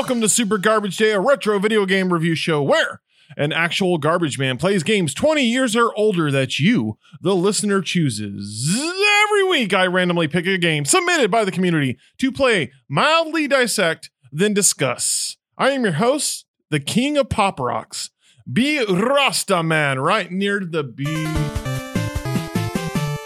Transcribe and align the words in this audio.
welcome 0.00 0.22
to 0.22 0.30
Super 0.30 0.56
Garbage 0.56 0.96
Day, 0.96 1.10
a 1.10 1.20
retro 1.20 1.58
video 1.58 1.84
game 1.84 2.10
review 2.10 2.34
show 2.34 2.62
where 2.62 3.02
an 3.36 3.52
actual 3.52 3.98
garbage 3.98 4.38
man 4.38 4.56
plays 4.56 4.82
games 4.82 5.12
20 5.12 5.42
years 5.42 5.76
or 5.76 5.94
older 5.94 6.30
that 6.30 6.58
you, 6.58 6.96
the 7.20 7.36
listener, 7.36 7.82
chooses. 7.82 8.80
Every 9.24 9.44
week, 9.44 9.74
I 9.74 9.86
randomly 9.86 10.26
pick 10.26 10.46
a 10.46 10.56
game 10.56 10.86
submitted 10.86 11.30
by 11.30 11.44
the 11.44 11.52
community 11.52 11.98
to 12.16 12.32
play, 12.32 12.72
mildly 12.88 13.46
dissect, 13.46 14.08
then 14.32 14.54
discuss. 14.54 15.36
I 15.58 15.72
am 15.72 15.84
your 15.84 15.92
host, 15.92 16.46
the 16.70 16.80
king 16.80 17.18
of 17.18 17.28
pop 17.28 17.60
rocks, 17.60 18.08
B 18.50 18.82
Rasta 18.82 19.62
Man, 19.62 20.00
right 20.00 20.32
near 20.32 20.60
the 20.60 20.82
B. 20.82 21.04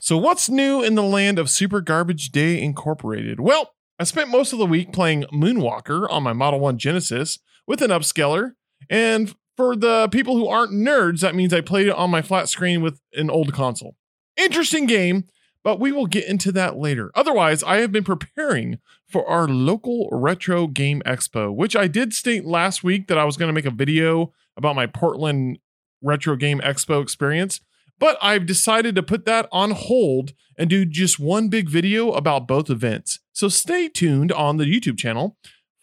So, 0.02 0.18
what's 0.18 0.48
new 0.48 0.82
in 0.82 0.96
the 0.96 1.04
land 1.04 1.38
of 1.38 1.48
Super 1.48 1.80
Garbage 1.80 2.30
Day 2.30 2.60
Incorporated? 2.60 3.38
Well, 3.38 3.70
I 3.98 4.04
spent 4.04 4.28
most 4.28 4.52
of 4.52 4.58
the 4.58 4.66
week 4.66 4.92
playing 4.92 5.24
Moonwalker 5.32 6.10
on 6.10 6.24
my 6.24 6.32
Model 6.32 6.58
1 6.58 6.78
Genesis 6.78 7.38
with 7.66 7.80
an 7.80 7.90
upscaler. 7.90 8.54
And 8.90 9.34
for 9.56 9.76
the 9.76 10.08
people 10.10 10.36
who 10.36 10.48
aren't 10.48 10.72
nerds, 10.72 11.20
that 11.20 11.36
means 11.36 11.54
I 11.54 11.60
played 11.60 11.86
it 11.86 11.94
on 11.94 12.10
my 12.10 12.20
flat 12.20 12.48
screen 12.48 12.82
with 12.82 13.00
an 13.12 13.30
old 13.30 13.52
console. 13.52 13.96
Interesting 14.36 14.86
game, 14.86 15.24
but 15.62 15.78
we 15.78 15.92
will 15.92 16.06
get 16.06 16.26
into 16.26 16.50
that 16.52 16.76
later. 16.76 17.12
Otherwise, 17.14 17.62
I 17.62 17.76
have 17.76 17.92
been 17.92 18.02
preparing 18.02 18.80
for 19.06 19.24
our 19.28 19.46
local 19.46 20.08
retro 20.10 20.66
game 20.66 21.00
expo, 21.06 21.54
which 21.54 21.76
I 21.76 21.86
did 21.86 22.12
state 22.12 22.44
last 22.44 22.82
week 22.82 23.06
that 23.06 23.18
I 23.18 23.24
was 23.24 23.36
going 23.36 23.48
to 23.48 23.54
make 23.54 23.64
a 23.64 23.70
video 23.70 24.32
about 24.56 24.74
my 24.74 24.86
Portland 24.86 25.58
retro 26.02 26.34
game 26.34 26.60
expo 26.60 27.00
experience. 27.00 27.60
But 27.98 28.18
I've 28.20 28.46
decided 28.46 28.94
to 28.96 29.02
put 29.02 29.24
that 29.26 29.48
on 29.52 29.70
hold 29.70 30.32
and 30.58 30.70
do 30.70 30.84
just 30.84 31.18
one 31.18 31.48
big 31.48 31.68
video 31.68 32.12
about 32.12 32.48
both 32.48 32.70
events. 32.70 33.20
So 33.32 33.48
stay 33.48 33.88
tuned 33.88 34.32
on 34.32 34.56
the 34.56 34.64
YouTube 34.64 34.98
channel 34.98 35.36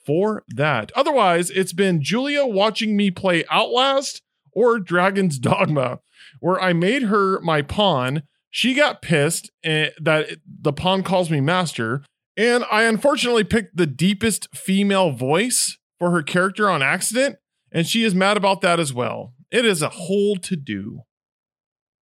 for 0.06 0.44
that. 0.50 0.92
Otherwise, 0.96 1.50
it's 1.52 1.74
been 1.74 2.02
Julia 2.02 2.46
watching 2.46 2.96
me 2.96 3.12
play 3.12 3.44
Outlast 3.52 4.22
or 4.54 4.80
Dragon's 4.80 5.40
Dogma, 5.40 6.00
where 6.40 6.60
I 6.60 6.74
made 6.74 7.04
her 7.04 7.40
my 7.42 7.62
pawn. 7.62 8.24
She 8.50 8.74
got 8.74 9.02
pissed 9.02 9.52
eh, 9.64 9.90
that 10.02 10.38
the 10.46 10.74
pawn 10.74 11.04
calls 11.04 11.30
me 11.30 11.40
master, 11.40 12.04
and 12.36 12.66
I 12.72 12.84
unfortunately 12.84 13.44
picked 13.44 13.78
the 13.78 13.88
deepest 13.88 14.54
female 14.56 15.12
voice 15.12 15.78
for 16.00 16.12
her 16.12 16.24
character 16.24 16.70
on 16.70 16.82
accident, 16.82 17.38
and 17.72 17.88
she 17.88 18.04
is 18.04 18.16
mad 18.16 18.36
about 18.36 18.62
that 18.62 18.80
as 18.80 18.94
well. 18.94 19.34
It 19.52 19.66
is 19.66 19.82
a 19.82 19.90
whole 19.90 20.36
to 20.38 20.56
do 20.56 21.02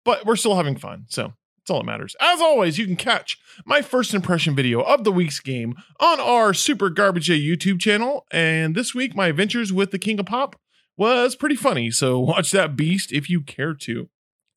but 0.07 0.25
we're 0.25 0.37
still 0.37 0.55
having 0.55 0.77
fun. 0.77 1.05
So 1.09 1.35
that's 1.59 1.71
all 1.71 1.81
that 1.81 1.87
matters. 1.87 2.15
As 2.21 2.41
always, 2.41 2.79
you 2.79 2.87
can 2.87 2.95
catch 2.97 3.37
my 3.67 3.83
first 3.83 4.15
impression 4.15 4.55
video 4.55 4.81
of 4.81 5.03
the 5.03 5.11
week's 5.11 5.41
game 5.41 5.75
on 5.99 6.21
our 6.21 6.55
Super 6.55 6.89
Garbage 6.89 7.27
Day 7.27 7.41
YouTube 7.41 7.81
channel. 7.81 8.25
And 8.31 8.77
this 8.77 8.95
week, 8.95 9.17
my 9.17 9.27
adventures 9.27 9.73
with 9.73 9.91
the 9.91 9.99
King 9.99 10.21
of 10.21 10.27
Pop 10.27 10.55
was 10.97 11.35
pretty 11.35 11.57
funny. 11.57 11.91
So 11.91 12.19
watch 12.21 12.53
that 12.53 12.77
beast 12.77 13.13
if 13.13 13.29
you 13.29 13.41
care 13.43 13.75
to. 13.75 14.09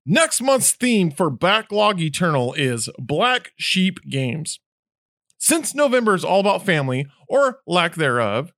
Next 0.05 0.39
month's 0.39 0.71
theme 0.71 1.09
for 1.09 1.31
Backlog 1.31 1.99
Eternal 1.99 2.53
is 2.53 2.89
Black 2.99 3.51
Sheep 3.57 3.99
Games. 4.07 4.59
Since 5.39 5.73
November 5.73 6.13
is 6.13 6.23
all 6.23 6.39
about 6.39 6.65
family, 6.65 7.07
or 7.27 7.61
lack 7.65 7.95
thereof, 7.95 8.51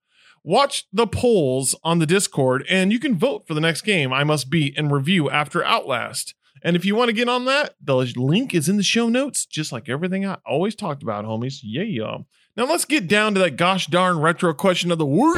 watch 0.43 0.87
the 0.91 1.07
polls 1.07 1.75
on 1.83 1.99
the 1.99 2.05
Discord 2.05 2.65
and 2.69 2.91
you 2.91 2.99
can 2.99 3.17
vote 3.17 3.47
for 3.47 3.53
the 3.53 3.61
next 3.61 3.81
game 3.81 4.11
I 4.11 4.23
must 4.23 4.49
beat 4.49 4.77
and 4.77 4.91
review 4.91 5.29
after 5.29 5.63
Outlast. 5.63 6.33
And 6.63 6.75
if 6.75 6.85
you 6.85 6.95
want 6.95 7.09
to 7.09 7.13
get 7.13 7.27
on 7.27 7.45
that, 7.45 7.75
the 7.81 7.95
link 7.95 8.53
is 8.53 8.69
in 8.69 8.77
the 8.77 8.83
show 8.83 9.09
notes, 9.09 9.45
just 9.45 9.71
like 9.71 9.89
everything 9.89 10.25
I 10.25 10.37
always 10.45 10.75
talked 10.75 11.01
about, 11.01 11.25
homies. 11.25 11.59
Yeah, 11.63 11.83
y'all. 11.83 12.27
Now 12.55 12.65
let's 12.65 12.85
get 12.85 13.07
down 13.07 13.33
to 13.33 13.39
that 13.39 13.57
gosh 13.57 13.87
darn 13.87 14.19
retro 14.19 14.53
question 14.53 14.91
of 14.91 14.99
the 14.99 15.05
word. 15.05 15.37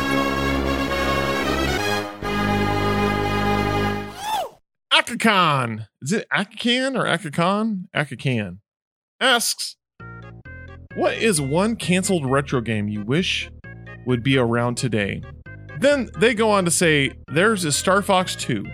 Akakan. 4.92 5.88
Is 6.02 6.12
it 6.12 6.28
Akakan 6.30 6.98
or 6.98 7.06
Akakan? 7.06 7.86
Akakan 7.96 8.58
asks, 9.22 9.78
What 10.96 11.14
is 11.14 11.40
one 11.40 11.78
canceled 11.78 12.30
retro 12.30 12.60
game 12.60 12.90
you 12.90 13.02
wish 13.02 13.50
would 14.06 14.24
be 14.24 14.38
around 14.38 14.76
today? 14.76 15.22
Then 15.80 16.10
they 16.20 16.34
go 16.34 16.52
on 16.52 16.66
to 16.66 16.72
say, 16.72 17.12
There's 17.28 17.64
a 17.64 17.72
Star 17.72 18.02
Fox 18.02 18.36
2. 18.36 18.66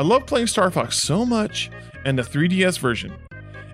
I 0.00 0.02
love 0.02 0.24
playing 0.24 0.46
Star 0.46 0.70
Fox 0.70 0.96
so 0.96 1.26
much 1.26 1.70
and 2.06 2.18
the 2.18 2.22
3DS 2.22 2.78
version. 2.78 3.14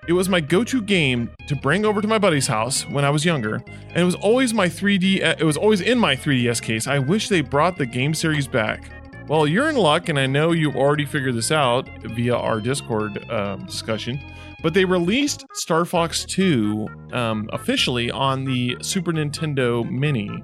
It 0.09 0.13
was 0.13 0.29
my 0.29 0.41
go-to 0.41 0.83
game 0.83 1.31
to 1.47 1.55
bring 1.55 1.85
over 1.85 2.03
to 2.03 2.09
my 2.09 2.19
buddy's 2.19 2.49
house 2.49 2.83
when 2.89 3.05
I 3.05 3.11
was 3.11 3.25
younger, 3.25 3.63
and 3.91 3.97
it 3.97 4.03
was 4.03 4.17
always 4.17 4.53
my 4.53 4.69
3D 4.69 5.21
it 5.21 5.45
was 5.45 5.57
always 5.57 5.83
in 5.83 6.01
my 6.01 6.17
3DS 6.17 6.61
case. 6.61 6.89
I 6.89 6.99
wish 6.99 7.29
they 7.29 7.43
brought 7.43 7.79
the 7.79 7.87
game 7.87 8.13
series 8.13 8.49
back. 8.49 8.91
Well, 9.29 9.47
you're 9.47 9.71
in 9.71 9.77
luck, 9.77 10.09
and 10.09 10.19
I 10.19 10.27
know 10.27 10.51
you've 10.51 10.75
already 10.75 11.05
figured 11.05 11.37
this 11.37 11.53
out 11.53 11.89
via 12.03 12.35
our 12.35 12.61
Discord 12.61 13.25
uh, 13.31 13.55
discussion. 13.59 14.21
But 14.65 14.75
they 14.75 14.85
released 14.85 15.47
Star 15.53 15.85
Fox 15.85 16.25
2 16.25 16.89
um, 17.13 17.49
officially 17.53 18.11
on 18.11 18.43
the 18.43 18.77
Super 18.81 19.13
Nintendo 19.13 19.89
Mini, 19.89 20.43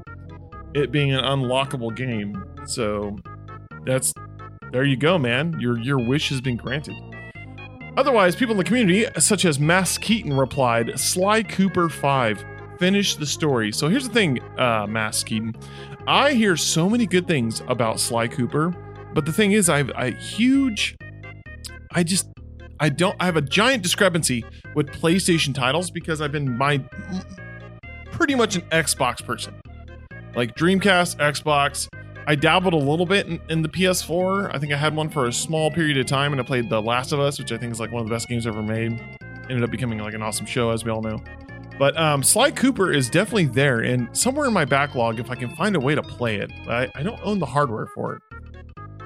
it 0.75 0.93
being 0.93 1.12
an 1.12 1.25
unlockable 1.25 1.93
game. 1.97 2.41
So 2.66 3.16
that's 3.84 4.14
there 4.72 4.84
you 4.84 4.96
go, 4.96 5.18
man. 5.18 5.58
Your 5.60 5.78
your 5.78 5.98
wish 5.98 6.30
has 6.30 6.40
been 6.40 6.56
granted. 6.56 6.96
Otherwise, 7.96 8.34
people 8.34 8.52
in 8.52 8.58
the 8.58 8.64
community, 8.64 9.06
such 9.20 9.44
as 9.44 9.60
Mass 9.60 9.98
Keaton, 9.98 10.32
replied, 10.32 10.98
Sly 10.98 11.42
Cooper 11.42 11.90
5. 11.90 12.44
Finish 12.78 13.16
the 13.16 13.26
story. 13.26 13.70
So 13.70 13.88
here's 13.88 14.08
the 14.08 14.14
thing, 14.14 14.40
uh, 14.58 14.86
Mass 14.88 15.22
Keaton. 15.22 15.54
I 16.06 16.32
hear 16.32 16.56
so 16.56 16.88
many 16.88 17.06
good 17.06 17.28
things 17.28 17.60
about 17.68 18.00
Sly 18.00 18.28
Cooper, 18.28 18.74
but 19.12 19.26
the 19.26 19.32
thing 19.32 19.52
is, 19.52 19.68
I 19.68 19.76
have 19.76 19.90
a 19.94 20.10
huge. 20.10 20.96
I 21.92 22.02
just. 22.02 22.28
I 22.80 22.88
don't. 22.88 23.14
I 23.20 23.26
have 23.26 23.36
a 23.36 23.42
giant 23.42 23.82
discrepancy 23.82 24.42
with 24.74 24.88
PlayStation 24.88 25.54
titles 25.54 25.90
because 25.90 26.22
I've 26.22 26.32
been 26.32 26.56
my. 26.56 26.82
pretty 28.10 28.34
much 28.34 28.56
an 28.56 28.62
Xbox 28.72 29.24
person. 29.24 29.54
Like 30.34 30.56
Dreamcast, 30.56 31.18
Xbox, 31.18 31.88
I 32.26 32.34
dabbled 32.34 32.74
a 32.74 32.78
little 32.78 33.06
bit 33.06 33.26
in, 33.26 33.40
in, 33.48 33.62
the 33.62 33.68
PS4. 33.68 34.54
I 34.54 34.58
think 34.58 34.72
I 34.72 34.76
had 34.76 34.94
one 34.94 35.08
for 35.08 35.26
a 35.26 35.32
small 35.32 35.70
period 35.70 35.98
of 35.98 36.06
time, 36.06 36.32
and 36.32 36.40
I 36.40 36.44
played 36.44 36.68
The 36.68 36.80
Last 36.80 37.12
of 37.12 37.20
Us, 37.20 37.38
which 37.38 37.50
I 37.52 37.58
think 37.58 37.72
is 37.72 37.80
like 37.80 37.90
one 37.90 38.02
of 38.02 38.08
the 38.08 38.14
best 38.14 38.28
games 38.28 38.46
ever 38.46 38.62
made. 38.62 39.00
Ended 39.50 39.64
up 39.64 39.70
becoming 39.70 39.98
like 39.98 40.14
an 40.14 40.22
awesome 40.22 40.46
show, 40.46 40.70
as 40.70 40.84
we 40.84 40.90
all 40.90 41.02
know. 41.02 41.22
But 41.78 41.98
um, 41.98 42.22
Sly 42.22 42.52
Cooper 42.52 42.92
is 42.92 43.10
definitely 43.10 43.46
there, 43.46 43.80
and 43.80 44.14
somewhere 44.16 44.46
in 44.46 44.52
my 44.52 44.64
backlog, 44.64 45.18
if 45.18 45.30
I 45.30 45.34
can 45.34 45.54
find 45.56 45.74
a 45.74 45.80
way 45.80 45.94
to 45.94 46.02
play 46.02 46.36
it, 46.36 46.52
I, 46.68 46.88
I 46.94 47.02
don't 47.02 47.20
own 47.24 47.38
the 47.38 47.46
hardware 47.46 47.86
for 47.86 48.14
it. 48.14 48.22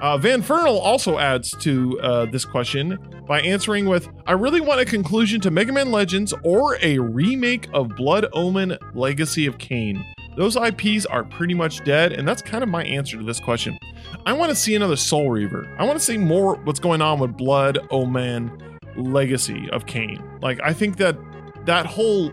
Uh, 0.01 0.19
Vanfernal 0.19 0.79
also 0.79 1.19
adds 1.19 1.53
to 1.61 1.99
uh, 2.01 2.27
this 2.27 2.45
question 2.45 2.99
by 3.27 3.41
answering 3.41 3.87
with 3.87 4.11
I 4.27 4.33
really 4.33 4.61
want 4.61 4.81
a 4.81 4.85
conclusion 4.85 5.41
to 5.41 5.51
Mega 5.51 5.73
Man 5.73 5.91
Legends 5.91 6.35
or 6.43 6.77
a 6.83 6.99
remake 6.99 7.69
of 7.73 7.89
Blood 7.97 8.27
Omen 8.35 8.77
Legacy 8.93 9.47
of 9.47 9.57
Kain. 9.57 10.05
Those 10.37 10.57
IPs 10.57 11.07
are 11.07 11.25
pretty 11.25 11.55
much 11.55 11.83
dead, 11.85 12.13
and 12.13 12.29
that's 12.29 12.43
kind 12.43 12.63
of 12.63 12.69
my 12.69 12.85
answer 12.85 13.17
to 13.17 13.25
this 13.25 13.41
question. 13.41 13.79
I 14.27 14.35
want 14.35 14.51
to 14.51 14.57
see 14.57 14.75
another 14.75 14.97
Soul 14.97 15.31
Reaver. 15.31 15.75
I 15.79 15.85
want 15.85 15.99
to 15.99 16.05
see 16.05 16.19
more 16.19 16.57
what's 16.57 16.79
going 16.79 17.01
on 17.01 17.19
with 17.19 17.37
Blood 17.37 17.79
Omen 17.91 18.79
Legacy 18.97 19.69
of 19.71 19.87
Kain. 19.87 20.23
Like, 20.43 20.61
I 20.63 20.75
think 20.75 20.99
that 20.99 21.17
that 21.65 21.87
whole, 21.87 22.33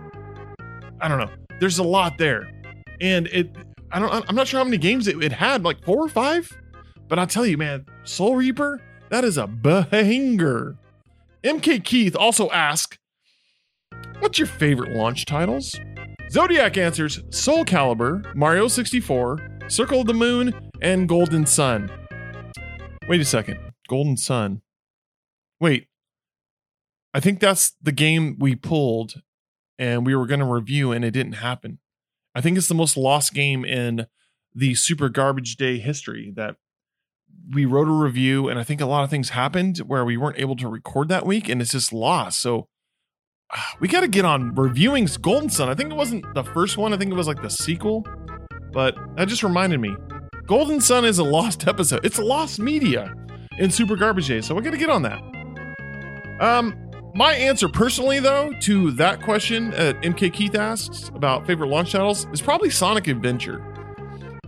I 1.00 1.07
don't 1.07 1.18
know, 1.18 1.30
there's 1.60 1.80
a 1.80 1.83
lot 1.83 2.18
there. 2.18 2.51
And 3.00 3.27
it, 3.27 3.56
I 3.92 4.00
don't, 4.00 4.25
I'm 4.27 4.36
not 4.36 4.48
sure 4.48 4.60
how 4.60 4.66
many 4.66 4.77
games 4.77 5.07
it, 5.07 5.24
it 5.24 5.31
had, 5.31 5.63
like 5.63 5.81
four 5.83 6.04
or 6.04 6.10
five? 6.10 6.51
But 7.07 7.19
I'll 7.19 7.27
tell 7.27 7.45
you, 7.45 7.57
man, 7.57 7.86
Soul 8.04 8.36
Reaper, 8.36 8.81
that 9.10 9.24
is 9.24 9.38
a 9.38 9.48
banger. 9.48 10.75
MK 11.44 11.83
Keith 11.83 12.16
also 12.16 12.50
asked, 12.50 12.98
What's 14.19 14.39
your 14.39 14.48
favorite 14.48 14.92
launch 14.92 15.25
titles? 15.25 15.75
Zodiac 16.33 16.77
answers 16.77 17.21
Soul 17.30 17.63
Calibur, 17.63 18.33
Mario 18.33 18.68
64, 18.68 19.59
Circle 19.68 20.01
of 20.01 20.07
the 20.07 20.15
Moon, 20.15 20.71
and 20.81 21.07
Golden 21.07 21.45
Sun. 21.45 21.91
Wait 23.07 23.21
a 23.21 23.25
second. 23.25 23.59
Golden 23.88 24.18
Sun. 24.18 24.63
Wait. 25.59 25.89
I 27.13 27.19
think 27.19 27.39
that's 27.39 27.74
the 27.80 27.91
game 27.91 28.38
we 28.39 28.56
pulled 28.56 29.21
and 29.77 30.07
we 30.07 30.15
were 30.15 30.25
going 30.25 30.39
to 30.39 30.45
review 30.47 30.91
and 30.91 31.06
it 31.06 31.12
didn't 31.12 31.33
happen. 31.33 31.77
I 32.33 32.41
think 32.41 32.57
it's 32.57 32.68
the 32.68 32.74
most 32.74 32.97
lost 32.97 33.36
game 33.36 33.63
in 33.63 34.07
the 34.56 34.74
Super 34.74 35.09
Garbage 35.09 35.56
Day 35.56 35.77
history 35.77 36.33
that 36.36 36.56
we 37.53 37.65
wrote 37.65 37.88
a 37.88 37.91
review 37.91 38.50
and 38.50 38.57
I 38.57 38.63
think 38.63 38.81
a 38.81 38.88
lot 38.88 39.03
of 39.03 39.12
things 39.12 39.29
happened 39.29 39.77
where 39.86 40.03
we 40.03 40.18
weren't 40.18 40.39
able 40.39 40.56
to 40.56 40.68
record 40.68 41.09
that 41.09 41.27
week 41.27 41.47
and 41.47 41.62
it's 41.62 41.74
just 41.74 41.94
lost. 41.94 42.41
So 42.41 42.69
we 43.79 43.88
got 43.88 44.01
to 44.01 44.07
get 44.07 44.25
on 44.25 44.53
reviewing 44.55 45.07
Golden 45.21 45.50
Sun. 45.50 45.69
I 45.69 45.75
think 45.75 45.91
it 45.91 45.95
wasn't 45.95 46.25
the 46.33 46.44
first 46.44 46.77
one. 46.77 46.94
I 46.94 46.97
think 46.97 47.11
it 47.11 47.15
was 47.15 47.27
like 47.27 47.41
the 47.41 47.50
sequel. 47.50 48.05
But 48.71 48.95
that 49.15 49.27
just 49.27 49.44
reminded 49.44 49.79
me. 49.79 49.95
Golden 50.45 50.81
Sun 50.81 51.05
is 51.05 51.19
a 51.19 51.23
lost 51.23 51.67
episode. 51.67 52.05
It's 52.05 52.19
lost 52.19 52.59
media 52.59 53.13
in 53.59 53.69
Super 53.69 53.95
Garbage 53.95 54.27
Day. 54.27 54.41
So 54.41 54.55
we 54.55 54.61
got 54.61 54.71
to 54.71 54.77
get 54.77 54.89
on 54.89 55.03
that. 55.03 55.21
Um, 56.39 56.75
my 57.15 57.33
answer 57.33 57.69
personally, 57.69 58.19
though, 58.19 58.51
to 58.61 58.91
that 58.91 59.21
question 59.21 59.69
that 59.71 60.01
MK 60.01 60.33
Keith 60.33 60.55
asks 60.55 61.09
about 61.09 61.45
favorite 61.45 61.67
launch 61.67 61.91
titles 61.91 62.25
is 62.33 62.41
probably 62.41 62.71
Sonic 62.71 63.07
Adventure. 63.07 63.63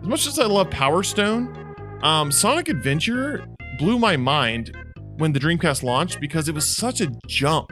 as 0.01 0.07
much 0.07 0.25
as 0.25 0.39
I 0.39 0.45
love 0.45 0.71
Power 0.71 1.03
Stone, 1.03 1.75
um, 2.01 2.31
Sonic 2.31 2.67
Adventure 2.69 3.45
blew 3.77 3.99
my 3.99 4.17
mind 4.17 4.75
when 5.17 5.31
the 5.31 5.39
Dreamcast 5.39 5.83
launched 5.83 6.19
because 6.19 6.49
it 6.49 6.55
was 6.55 6.67
such 6.67 7.01
a 7.01 7.07
jump 7.27 7.71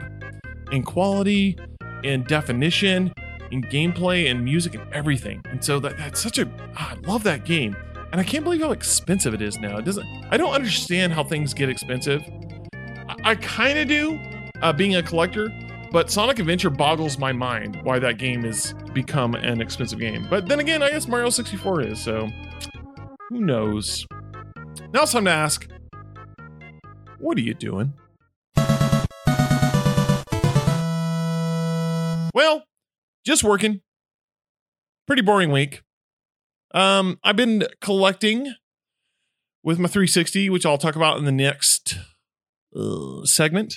in 0.74 0.82
quality, 0.82 1.56
in 2.02 2.24
definition, 2.24 3.14
in 3.50 3.62
gameplay, 3.62 4.30
and 4.30 4.44
music, 4.44 4.74
and 4.74 4.92
everything. 4.92 5.40
And 5.48 5.64
so 5.64 5.78
that, 5.80 5.96
that's 5.96 6.20
such 6.20 6.38
a 6.38 6.50
ah, 6.76 6.92
I 6.92 7.06
love 7.06 7.22
that 7.22 7.44
game, 7.44 7.76
and 8.10 8.20
I 8.20 8.24
can't 8.24 8.42
believe 8.42 8.60
how 8.60 8.72
expensive 8.72 9.34
it 9.34 9.40
is 9.40 9.58
now. 9.58 9.78
It 9.78 9.84
doesn't. 9.84 10.06
I 10.30 10.36
don't 10.36 10.52
understand 10.52 11.12
how 11.12 11.22
things 11.22 11.54
get 11.54 11.68
expensive. 11.68 12.22
I, 13.08 13.30
I 13.30 13.34
kind 13.36 13.78
of 13.78 13.88
do, 13.88 14.20
uh, 14.62 14.72
being 14.72 14.96
a 14.96 15.02
collector, 15.02 15.48
but 15.92 16.10
Sonic 16.10 16.40
Adventure 16.40 16.70
boggles 16.70 17.18
my 17.18 17.32
mind 17.32 17.80
why 17.84 18.00
that 18.00 18.18
game 18.18 18.42
has 18.42 18.74
become 18.92 19.34
an 19.36 19.60
expensive 19.60 20.00
game. 20.00 20.26
But 20.28 20.48
then 20.48 20.58
again, 20.58 20.82
I 20.82 20.90
guess 20.90 21.06
Mario 21.06 21.30
64 21.30 21.82
is, 21.82 22.00
so 22.00 22.28
who 23.28 23.40
knows? 23.40 24.06
Now 24.92 25.02
it's 25.02 25.12
time 25.12 25.26
to 25.26 25.30
ask 25.30 25.68
what 27.20 27.38
are 27.38 27.42
you 27.42 27.54
doing? 27.54 27.94
Well, 32.34 32.64
just 33.24 33.44
working. 33.44 33.80
Pretty 35.06 35.22
boring 35.22 35.50
week. 35.50 35.82
Um, 36.74 37.18
I've 37.22 37.36
been 37.36 37.66
collecting 37.80 38.54
with 39.62 39.78
my 39.78 39.88
360, 39.88 40.50
which 40.50 40.66
I'll 40.66 40.76
talk 40.76 40.96
about 40.96 41.16
in 41.18 41.24
the 41.24 41.32
next 41.32 41.96
uh, 42.76 43.24
segment, 43.24 43.76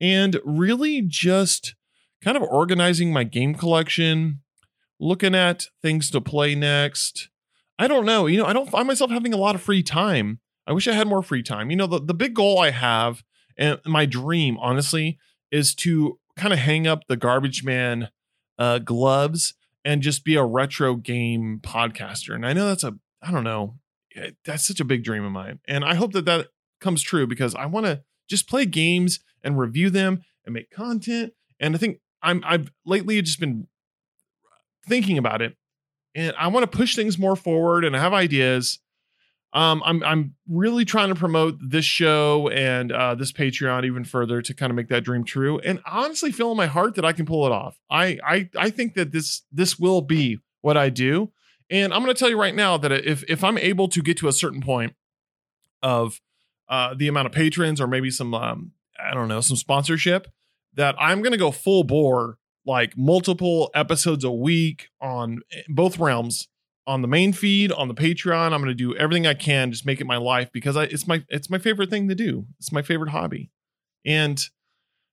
and 0.00 0.38
really 0.44 1.00
just 1.00 1.74
kind 2.22 2.36
of 2.36 2.42
organizing 2.42 3.12
my 3.12 3.24
game 3.24 3.54
collection, 3.54 4.40
looking 4.98 5.34
at 5.34 5.68
things 5.80 6.10
to 6.10 6.20
play 6.20 6.54
next. 6.54 7.30
I 7.78 7.86
don't 7.86 8.04
know. 8.04 8.26
You 8.26 8.38
know, 8.38 8.46
I 8.46 8.52
don't 8.52 8.68
find 8.68 8.86
myself 8.86 9.10
having 9.10 9.32
a 9.32 9.38
lot 9.38 9.54
of 9.54 9.62
free 9.62 9.82
time 9.82 10.40
I 10.70 10.72
wish 10.72 10.86
I 10.86 10.92
had 10.92 11.08
more 11.08 11.22
free 11.22 11.42
time. 11.42 11.70
You 11.70 11.76
know, 11.76 11.88
the, 11.88 12.00
the 12.00 12.14
big 12.14 12.32
goal 12.32 12.60
I 12.60 12.70
have 12.70 13.24
and 13.56 13.80
my 13.84 14.06
dream, 14.06 14.56
honestly, 14.58 15.18
is 15.50 15.74
to 15.76 16.20
kind 16.40 16.52
of 16.54 16.58
hang 16.58 16.86
up 16.86 17.06
the 17.06 17.16
garbage 17.16 17.62
man 17.62 18.08
uh, 18.58 18.78
gloves 18.78 19.54
and 19.84 20.02
just 20.02 20.24
be 20.24 20.36
a 20.36 20.44
retro 20.44 20.96
game 20.96 21.60
podcaster. 21.62 22.34
And 22.34 22.46
I 22.46 22.52
know 22.54 22.66
that's 22.66 22.84
a, 22.84 22.94
I 23.22 23.30
don't 23.30 23.44
know, 23.44 23.76
eh, 24.16 24.30
that's 24.44 24.66
such 24.66 24.80
a 24.80 24.84
big 24.84 25.04
dream 25.04 25.24
of 25.24 25.32
mine. 25.32 25.60
And 25.68 25.84
I 25.84 25.94
hope 25.94 26.12
that 26.12 26.24
that 26.24 26.48
comes 26.80 27.02
true 27.02 27.26
because 27.26 27.54
I 27.54 27.66
want 27.66 27.86
to 27.86 28.02
just 28.28 28.48
play 28.48 28.64
games 28.64 29.20
and 29.44 29.58
review 29.58 29.90
them 29.90 30.22
and 30.44 30.54
make 30.54 30.70
content. 30.70 31.34
And 31.58 31.74
I 31.74 31.78
think 31.78 31.98
I'm, 32.22 32.42
I've 32.46 32.72
lately 32.86 33.20
just 33.20 33.40
been 33.40 33.66
thinking 34.86 35.18
about 35.18 35.42
it 35.42 35.56
and 36.14 36.34
I 36.38 36.48
want 36.48 36.70
to 36.70 36.76
push 36.76 36.96
things 36.96 37.18
more 37.18 37.36
forward 37.36 37.84
and 37.84 37.94
I 37.94 38.00
have 38.00 38.14
ideas 38.14 38.78
um, 39.52 39.82
I'm 39.84 40.02
I'm 40.04 40.34
really 40.48 40.84
trying 40.84 41.08
to 41.08 41.14
promote 41.14 41.58
this 41.60 41.84
show 41.84 42.48
and 42.48 42.92
uh, 42.92 43.16
this 43.16 43.32
Patreon 43.32 43.84
even 43.84 44.04
further 44.04 44.42
to 44.42 44.54
kind 44.54 44.70
of 44.70 44.76
make 44.76 44.88
that 44.88 45.02
dream 45.02 45.24
true. 45.24 45.58
And 45.58 45.80
honestly, 45.86 46.30
feel 46.30 46.52
in 46.52 46.56
my 46.56 46.66
heart 46.66 46.94
that 46.94 47.04
I 47.04 47.12
can 47.12 47.26
pull 47.26 47.46
it 47.46 47.52
off. 47.52 47.78
I 47.90 48.18
I 48.24 48.48
I 48.56 48.70
think 48.70 48.94
that 48.94 49.10
this 49.10 49.42
this 49.50 49.78
will 49.78 50.02
be 50.02 50.38
what 50.60 50.76
I 50.76 50.88
do. 50.88 51.32
And 51.68 51.92
I'm 51.92 52.02
going 52.02 52.14
to 52.14 52.18
tell 52.18 52.30
you 52.30 52.38
right 52.38 52.54
now 52.54 52.76
that 52.76 52.92
if 52.92 53.24
if 53.28 53.42
I'm 53.42 53.58
able 53.58 53.88
to 53.88 54.02
get 54.02 54.16
to 54.18 54.28
a 54.28 54.32
certain 54.32 54.60
point 54.60 54.94
of 55.82 56.20
uh, 56.68 56.94
the 56.94 57.08
amount 57.08 57.26
of 57.26 57.32
patrons 57.32 57.80
or 57.80 57.88
maybe 57.88 58.10
some 58.10 58.34
um, 58.34 58.72
I 59.02 59.14
don't 59.14 59.28
know 59.28 59.40
some 59.40 59.56
sponsorship, 59.56 60.28
that 60.74 60.94
I'm 60.98 61.22
going 61.22 61.32
to 61.32 61.38
go 61.38 61.50
full 61.50 61.82
bore 61.82 62.38
like 62.66 62.96
multiple 62.96 63.70
episodes 63.74 64.22
a 64.22 64.30
week 64.30 64.88
on 65.00 65.40
eh, 65.52 65.62
both 65.68 65.98
realms 65.98 66.46
on 66.90 67.02
the 67.02 67.08
main 67.08 67.32
feed, 67.32 67.70
on 67.70 67.86
the 67.86 67.94
Patreon. 67.94 68.52
I'm 68.52 68.60
going 68.60 68.66
to 68.66 68.74
do 68.74 68.96
everything 68.96 69.24
I 69.24 69.34
can, 69.34 69.70
just 69.70 69.86
make 69.86 70.00
it 70.00 70.06
my 70.06 70.16
life 70.16 70.50
because 70.52 70.76
I, 70.76 70.84
it's 70.84 71.06
my 71.06 71.24
it's 71.28 71.48
my 71.48 71.58
favorite 71.58 71.88
thing 71.88 72.08
to 72.08 72.16
do. 72.16 72.46
It's 72.58 72.72
my 72.72 72.82
favorite 72.82 73.10
hobby, 73.10 73.50
and 74.04 74.44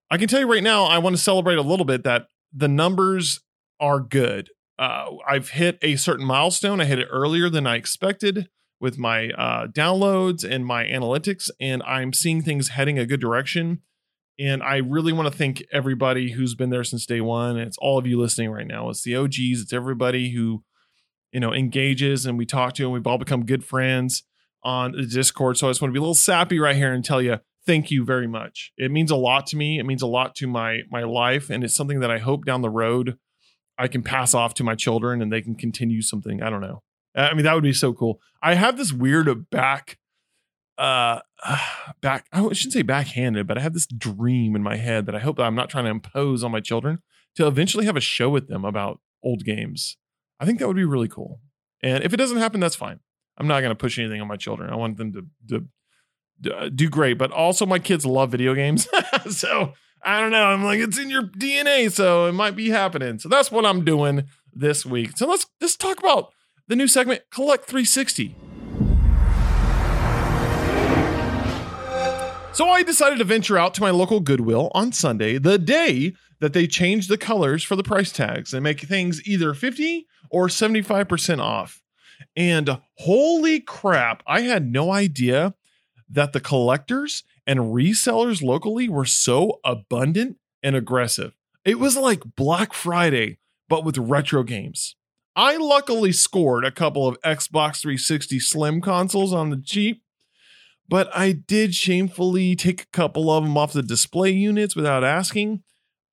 I 0.10 0.18
can 0.18 0.28
tell 0.28 0.40
you 0.40 0.52
right 0.52 0.64
now, 0.64 0.86
I 0.86 0.98
want 0.98 1.16
to 1.16 1.22
celebrate 1.22 1.60
a 1.60 1.62
little 1.62 1.86
bit 1.86 2.04
that 2.04 2.30
the 2.52 2.68
numbers 2.68 3.42
are 3.80 4.00
good. 4.00 4.50
Uh, 4.80 5.18
I've 5.28 5.52
hit 5.52 5.78
a 5.84 5.98
certain 5.98 6.26
milestone. 6.26 6.82
I 6.82 6.86
hit 6.86 6.98
it 6.98 7.08
earlier 7.12 7.48
than 7.48 7.68
I 7.68 7.76
expected 7.76 8.50
with 8.80 8.98
my 8.98 9.30
uh, 9.30 9.68
downloads 9.68 10.44
and 10.44 10.66
my 10.66 10.84
analytics, 10.86 11.52
and 11.60 11.84
I'm 11.84 12.12
seeing 12.12 12.42
things 12.42 12.70
heading 12.70 12.98
a 12.98 13.06
good 13.06 13.22
direction. 13.22 13.82
And 14.40 14.64
I 14.64 14.78
really 14.78 15.14
want 15.14 15.32
to 15.32 15.38
thank 15.38 15.64
everybody 15.72 16.32
who's 16.32 16.56
been 16.56 16.70
there 16.72 16.84
since 16.84 17.06
day 17.06 17.22
one. 17.22 17.58
It's 17.58 17.78
all 17.78 17.98
of 17.98 18.06
you 18.06 18.20
listening 18.20 18.52
right 18.52 18.68
now. 18.68 18.90
It's 18.90 19.04
the 19.04 19.16
OGs. 19.16 19.62
It's 19.62 19.74
everybody 19.74 20.32
who 20.32 20.64
you 21.32 21.40
know, 21.40 21.54
engages 21.54 22.26
and 22.26 22.38
we 22.38 22.46
talk 22.46 22.74
to 22.76 22.84
and 22.84 22.94
we've 22.94 23.08
all 23.08 23.18
become 23.18 23.46
good 23.46 23.64
friends 23.64 24.24
on 24.64 24.92
the 24.92 25.06
Discord. 25.06 25.58
So 25.58 25.68
I 25.68 25.72
just 25.72 25.82
want 25.82 25.92
to 25.92 25.94
be 25.94 26.00
a 26.00 26.02
little 26.02 26.16
sappy 26.16 26.60
right 26.60 26.76
here 26.76 26.94
and 26.94 27.04
tell 27.04 27.22
you 27.22 27.40
thank 27.66 27.92
you 27.92 28.06
very 28.06 28.28
much. 28.28 28.72
It 28.78 28.92
means 28.92 29.12
a 29.12 29.16
lot 29.16 29.46
to 29.48 29.58
me. 29.58 29.78
It 29.78 29.86
means 29.86 30.02
a 30.02 30.08
lot 30.08 30.36
to 30.36 30.48
my 30.48 30.82
my 30.90 31.04
life 31.04 31.50
and 31.50 31.64
it's 31.64 31.76
something 31.76 32.00
that 32.00 32.12
I 32.12 32.18
hope 32.18 32.46
down 32.46 32.62
the 32.62 32.70
road 32.70 33.18
I 33.78 33.88
can 33.88 34.02
pass 34.02 34.34
off 34.34 34.56
to 34.56 34.64
my 34.64 34.74
children 34.74 35.22
and 35.22 35.32
they 35.32 35.42
can 35.42 35.54
continue 35.54 36.02
something. 36.02 36.42
I 36.42 36.50
don't 36.50 36.62
know. 36.62 36.82
I 37.16 37.34
mean 37.34 37.44
that 37.44 37.54
would 37.54 37.64
be 37.64 37.74
so 37.74 37.94
cool. 37.94 38.20
I 38.42 38.56
have 38.56 38.78
this 38.78 38.94
weird 38.94 39.50
back 39.50 39.98
uh 40.78 41.20
back 42.02 42.26
I 42.32 42.42
shouldn't 42.54 42.74
say 42.74 42.82
backhanded, 42.82 43.48
but 43.48 43.58
I 43.58 43.62
have 43.62 43.74
this 43.74 43.88
dream 43.88 44.56
in 44.56 44.64
my 44.64 44.78
head 44.78 45.06
that 45.06 45.16
I 45.16 45.20
hope 45.20 45.38
that 45.38 45.44
I'm 45.44 45.56
not 45.56 45.70
trying 45.70 45.86
to 45.86 45.92
impose 45.92 46.44
on 46.44 46.52
my 46.52 46.62
children 46.62 47.00
to 47.36 47.48
eventually 47.48 47.86
have 47.86 47.98
a 47.98 48.02
show 48.02 48.30
with 48.30 48.48
them 48.48 48.66
about 48.66 49.00
old 49.24 49.44
games 49.44 49.98
I 50.40 50.46
think 50.46 50.60
that 50.60 50.68
would 50.68 50.76
be 50.76 50.86
really 50.86 51.08
cool. 51.08 51.40
And 51.82 52.04
if 52.04 52.14
it 52.14 52.18
doesn't 52.18 52.38
happen, 52.38 52.60
that's 52.60 52.76
fine. 52.76 53.00
I'm 53.38 53.48
not 53.48 53.62
going 53.62 53.72
to 53.72 53.76
push 53.76 54.00
anything 54.00 54.22
on 54.22 54.28
my 54.28 54.36
children. 54.36 54.70
I 54.70 54.76
want 54.76 54.98
them 54.98 55.14
to, 55.14 55.26
to, 55.50 56.56
uh, 56.56 56.70
do 56.70 56.90
great. 56.90 57.18
But 57.18 57.32
also, 57.32 57.66
my 57.66 57.80
kids 57.80 58.06
love 58.06 58.32
video 58.32 58.54
games. 58.54 58.88
so 59.30 59.74
I 60.04 60.20
don't 60.20 60.32
know. 60.32 60.46
I'm 60.46 60.64
like, 60.64 60.80
it's 60.80 60.98
in 60.98 61.10
your 61.10 61.24
DNA. 61.24 61.92
So 61.92 62.26
it 62.28 62.34
might 62.34 62.56
be 62.56 62.70
happening. 62.70 63.20
So 63.20 63.30
that's 63.30 63.52
what 63.52 63.66
I'm 63.66 63.86
doing 63.86 64.26
this 64.54 64.86
week. 64.86 65.18
So 65.18 65.28
let's 65.28 65.46
let's 65.62 65.76
talk 65.76 66.00
about 66.00 66.34
the 66.68 66.76
new 66.76 66.88
segment, 66.88 67.22
Collect 67.32 67.66
360. 67.66 68.36
So 72.54 72.68
I 72.70 72.82
decided 72.82 73.20
to 73.20 73.24
venture 73.24 73.60
out 73.60 73.76
to 73.76 73.82
my 73.82 73.92
local 73.92 74.20
Goodwill 74.20 74.72
on 74.74 74.92
Sunday, 74.92 75.38
the 75.38 75.60
day 75.60 76.14
that 76.40 76.54
they 76.54 76.66
changed 76.66 77.08
the 77.08 77.18
colors 77.18 77.64
for 77.64 77.76
the 77.76 77.84
price 77.84 78.12
tags 78.12 78.52
and 78.52 78.64
make 78.64 78.82
things 78.82 79.22
either 79.28 79.54
50 79.54 80.08
or 80.30 80.48
75% 80.48 81.40
off. 81.40 81.82
And 82.36 82.80
holy 82.98 83.60
crap, 83.60 84.24
I 84.26 84.42
had 84.42 84.72
no 84.72 84.92
idea 84.92 85.54
that 86.10 86.34
the 86.34 86.40
collectors 86.40 87.24
and 87.46 87.60
resellers 87.60 88.42
locally 88.42 88.90
were 88.90 89.06
so 89.06 89.60
abundant 89.64 90.38
and 90.64 90.76
aggressive. 90.76 91.36
It 91.64 91.80
was 91.80 91.98
like 91.98 92.36
Black 92.36 92.74
Friday, 92.74 93.40
but 93.70 93.84
with 93.84 93.98
retro 93.98 94.44
games. 94.44 94.96
I 95.36 95.58
luckily 95.58 96.12
scored 96.12 96.66
a 96.66 96.72
couple 96.72 97.08
of 97.08 97.22
Xbox 97.22 97.82
360 97.82 98.40
Slim 98.40 98.82
consoles 98.82 99.34
on 99.34 99.52
the 99.52 99.62
cheap, 99.64 100.02
but 100.90 101.10
I 101.16 101.32
did 101.32 101.76
shamefully 101.76 102.56
take 102.56 102.84
a 102.84 102.88
couple 102.88 103.30
of 103.30 103.44
them 103.44 103.58
off 103.58 103.74
the 103.74 103.84
display 103.84 104.32
units 104.32 104.76
without 104.76 105.04
asking. 105.04 105.62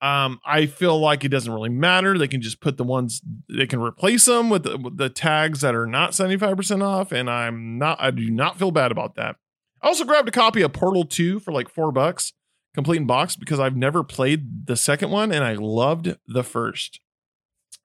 Um, 0.04 0.38
I 0.44 0.66
feel 0.66 1.00
like 1.00 1.25
it 1.25 1.30
doesn't 1.30 1.50
really 1.50 1.70
matter. 1.70 2.18
They 2.18 2.28
can 2.28 2.42
just 2.42 2.61
put 2.61 2.76
the 2.76 2.84
ones 2.84 3.23
they 3.49 3.66
can 3.66 3.80
replace 3.80 4.26
them 4.26 4.50
with 4.50 4.64
the, 4.64 4.76
with 4.76 4.99
the 4.99 5.08
tags 5.08 5.62
that 5.62 5.75
are 5.75 5.87
not 5.87 6.11
75% 6.11 6.82
off. 6.82 7.11
And 7.11 7.30
I'm 7.30 7.78
not, 7.78 7.96
I 8.02 8.11
do 8.11 8.30
not 8.30 8.58
feel 8.58 8.70
bad 8.70 8.92
about 8.92 9.14
that. 9.14 9.37
I 9.80 9.87
also 9.87 10.04
grabbed 10.04 10.28
a 10.28 10.32
copy 10.32 10.61
of 10.61 10.75
Portal 10.75 11.06
2 11.06 11.40
for 11.40 11.52
like 11.52 11.70
four 11.70 11.90
bucks, 11.90 12.34
complete 12.75 12.99
in 12.99 13.06
box, 13.06 13.34
because 13.34 13.58
I've 13.58 13.78
never 13.78 14.04
played 14.04 14.66
the 14.66 14.76
second 14.76 15.11
one 15.11 15.32
and 15.32 15.42
I 15.42 15.54
loved 15.54 16.14
the 16.26 16.44
first. 16.44 17.00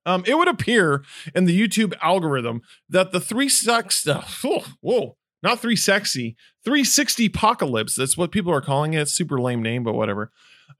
Um, 0.04 0.22
it 0.26 0.36
would 0.36 0.48
appear 0.48 1.02
in 1.34 1.46
the 1.46 1.58
YouTube 1.58 1.94
algorithm 2.02 2.60
that 2.86 3.12
the 3.12 3.20
three 3.20 3.48
sex 3.48 3.96
stuff, 3.96 4.40
whoa, 4.44 4.64
whoa, 4.82 5.16
not 5.42 5.58
three 5.58 5.76
sexy, 5.76 6.36
360 6.66 7.24
apocalypse. 7.24 7.94
That's 7.94 8.18
what 8.18 8.30
people 8.30 8.52
are 8.52 8.60
calling 8.60 8.92
it. 8.92 9.08
Super 9.08 9.40
lame 9.40 9.62
name, 9.62 9.84
but 9.84 9.94
whatever 9.94 10.30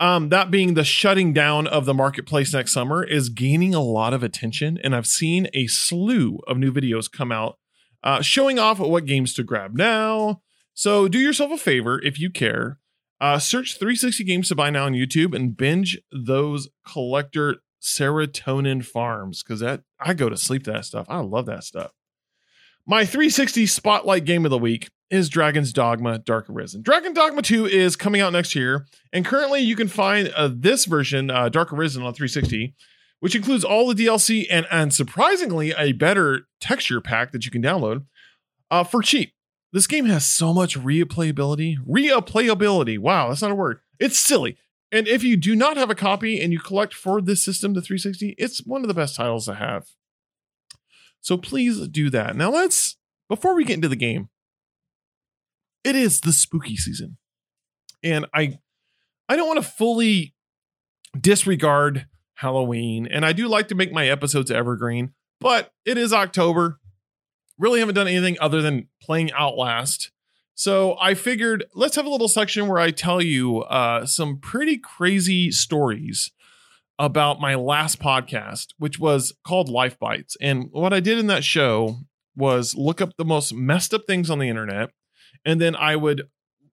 um, 0.01 0.31
that 0.31 0.51
being 0.51 0.75
the 0.75 0.85
shutting 0.85 1.35
down 1.35 1.67
of 1.67 1.85
the 1.85 1.95
marketplace 1.95 2.55
next 2.55 2.73
summer 2.73 3.05
is 3.05 3.29
gaining 3.29 3.75
a 3.75 3.83
lot 3.83 4.15
of 4.15 4.23
attention, 4.23 4.79
and 4.83 4.97
I've 4.97 5.07
seen 5.07 5.47
a 5.53 5.67
slew 5.67 6.41
of 6.49 6.57
new 6.57 6.73
videos 6.73 7.11
come 7.11 7.31
out 7.31 7.59
uh, 8.03 8.23
showing 8.23 8.59
off 8.59 8.79
what 8.79 9.05
games 9.05 9.35
to 9.35 9.43
grab 9.43 9.77
now. 9.77 10.41
So 10.73 11.07
do 11.07 11.19
yourself 11.19 11.53
a 11.53 11.59
favor 11.59 12.01
if 12.03 12.19
you 12.19 12.31
care. 12.31 12.79
Uh, 13.21 13.39
search 13.39 13.79
360 13.79 14.25
games 14.25 14.49
to 14.49 14.55
buy 14.55 14.71
now 14.71 14.87
on 14.87 14.95
YouTube 14.95 15.35
and 15.35 15.55
binge 15.55 16.01
those 16.11 16.71
collector 16.87 17.57
serotonin 17.83 18.83
farms 18.83 19.43
because 19.43 19.61
that 19.61 19.83
I 19.99 20.15
go 20.15 20.31
to 20.31 20.37
sleep 20.39 20.65
to 20.65 20.73
that 20.73 20.87
stuff. 20.87 21.07
I 21.11 21.19
love 21.19 21.45
that 21.45 21.65
stuff. 21.65 21.93
My 22.87 23.05
360 23.05 23.67
spotlight 23.67 24.25
game 24.25 24.45
of 24.45 24.51
the 24.51 24.59
week 24.59 24.91
is 25.11 25.29
Dragon's 25.29 25.73
Dogma 25.73 26.19
Dark 26.19 26.49
Arisen. 26.49 26.83
Dragon 26.83 27.13
Dogma 27.13 27.43
2 27.43 27.67
is 27.67 27.97
coming 27.97 28.21
out 28.21 28.33
next 28.33 28.55
year, 28.55 28.87
and 29.13 29.25
currently 29.25 29.61
you 29.61 29.77
can 29.77 29.89
find 29.89 30.29
uh, 30.37 30.51
this 30.53 30.85
version, 30.85 31.31
uh, 31.31 31.49
Dark 31.49 31.73
Arisen, 31.73 32.03
on 32.03 32.15
360 32.15 32.75
which 33.21 33.35
includes 33.37 33.65
all 33.65 33.93
the 33.93 34.05
DLC 34.05 34.47
and, 34.51 34.67
and 34.71 34.93
surprisingly 34.93 35.73
a 35.77 35.93
better 35.93 36.49
texture 36.61 37.01
pack 37.01 37.33
that 37.33 37.45
you 37.45 37.51
can 37.51 37.63
download 37.63 38.05
uh, 38.71 38.83
for 38.83 39.03
cheap. 39.03 39.33
This 39.73 39.87
game 39.87 40.07
has 40.07 40.27
so 40.27 40.53
much 40.53 40.77
replayability. 40.77 41.77
Replayability. 41.87 42.99
Wow, 42.99 43.29
that's 43.29 43.43
not 43.43 43.53
a 43.53 43.55
word. 43.55 43.81
It's 44.01 44.19
silly. 44.19 44.57
And 44.91 45.07
if 45.07 45.23
you 45.23 45.37
do 45.37 45.55
not 45.55 45.77
have 45.77 45.91
a 45.91 45.95
copy 45.95 46.41
and 46.41 46.53
you 46.53 46.59
collect 46.59 46.93
for 46.93 47.21
this 47.21 47.45
system, 47.45 47.75
the 47.75 47.81
360, 47.81 48.35
it's 48.37 48.67
one 48.67 48.83
of 48.83 48.89
the 48.89 48.95
best 48.95 49.15
titles 49.15 49.45
to 49.45 49.55
have. 49.55 49.87
So 51.21 51.37
please 51.37 51.87
do 51.89 52.11
that. 52.11 52.37
Now 52.37 52.51
let's, 52.51 52.97
before 53.29 53.55
we 53.55 53.65
get 53.65 53.75
into 53.75 53.89
the 53.89 53.97
game, 53.97 54.29
it 55.85 55.97
is 55.97 56.21
the 56.21 56.33
spooky 56.33 56.77
season. 56.77 57.17
And 58.03 58.27
I 58.35 58.59
I 59.29 59.37
don't 59.37 59.47
want 59.47 59.63
to 59.63 59.71
fully 59.71 60.35
disregard 61.19 62.07
Halloween. 62.35 63.07
And 63.07 63.25
I 63.25 63.33
do 63.33 63.47
like 63.47 63.69
to 63.69 63.75
make 63.75 63.93
my 63.93 64.09
episodes 64.09 64.51
evergreen, 64.51 65.13
but 65.41 65.73
it 65.85 65.97
is 65.97 66.13
October. 66.13 66.81
Really 67.59 67.79
haven't 67.79 67.95
done 67.95 68.09
anything 68.09 68.37
other 68.41 68.61
than 68.61 68.89
playing 69.01 69.31
Outlast. 69.33 70.11
So 70.55 70.97
I 71.01 71.15
figured 71.15 71.65
let's 71.75 71.97
have 71.97 72.07
a 72.07 72.11
little 72.11 72.29
section 72.29 72.67
where 72.67 72.81
I 72.81 72.91
tell 72.91 73.23
you 73.23 73.61
uh, 73.61 74.05
some 74.05 74.39
pretty 74.39 74.79
crazy 74.79 75.51
stories 75.53 76.33
about 77.01 77.41
my 77.41 77.55
last 77.55 77.99
podcast, 77.99 78.67
which 78.77 78.99
was 78.99 79.33
called 79.43 79.71
Life 79.71 79.99
Bites. 79.99 80.37
And 80.39 80.69
what 80.71 80.93
I 80.93 81.01
did 81.01 81.19
in 81.19 81.29
that 81.29 81.43
show 81.43 81.97
was 82.37 82.75
look 82.77 83.01
up 83.01 83.17
the 83.17 83.25
most 83.25 83.55
messed 83.55 83.95
up 83.95 84.03
things 84.07 84.29
on 84.29 84.39
the 84.39 84.51
internet, 84.51 84.91
and 85.43 85.61
then 85.61 85.75
I 85.75 85.97
would 85.97 86.29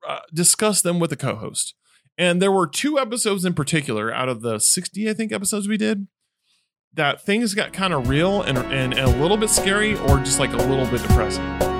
uh, 0.05 0.19
discuss 0.33 0.81
them 0.81 0.99
with 0.99 1.13
a 1.13 1.15
co 1.15 1.35
host. 1.35 1.75
And 2.17 2.41
there 2.41 2.51
were 2.51 2.67
two 2.67 2.99
episodes 2.99 3.45
in 3.45 3.53
particular 3.53 4.13
out 4.13 4.27
of 4.27 4.41
the 4.41 4.59
60, 4.59 5.09
I 5.09 5.13
think, 5.13 5.31
episodes 5.31 5.67
we 5.67 5.77
did 5.77 6.07
that 6.93 7.21
things 7.21 7.53
got 7.53 7.71
kind 7.71 7.93
of 7.93 8.09
real 8.09 8.41
and, 8.41 8.57
and, 8.57 8.93
and 8.93 8.99
a 8.99 9.21
little 9.21 9.37
bit 9.37 9.49
scary 9.49 9.95
or 9.95 10.17
just 10.17 10.39
like 10.39 10.51
a 10.51 10.57
little 10.57 10.87
bit 10.87 11.01
depressing. 11.03 11.76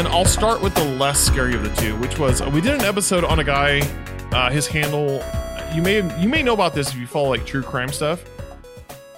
And 0.00 0.08
I'll 0.08 0.24
start 0.24 0.62
with 0.62 0.74
the 0.74 0.84
less 0.84 1.20
scary 1.20 1.54
of 1.54 1.62
the 1.62 1.68
two, 1.74 1.94
which 1.96 2.18
was 2.18 2.42
we 2.42 2.62
did 2.62 2.72
an 2.72 2.86
episode 2.86 3.22
on 3.22 3.38
a 3.38 3.44
guy. 3.44 3.80
Uh, 4.32 4.50
his 4.50 4.66
handle, 4.66 5.22
you 5.74 5.82
may 5.82 5.96
you 6.18 6.26
may 6.26 6.42
know 6.42 6.54
about 6.54 6.72
this 6.72 6.88
if 6.88 6.96
you 6.96 7.06
follow 7.06 7.28
like 7.28 7.44
true 7.44 7.62
crime 7.62 7.92
stuff. 7.92 8.24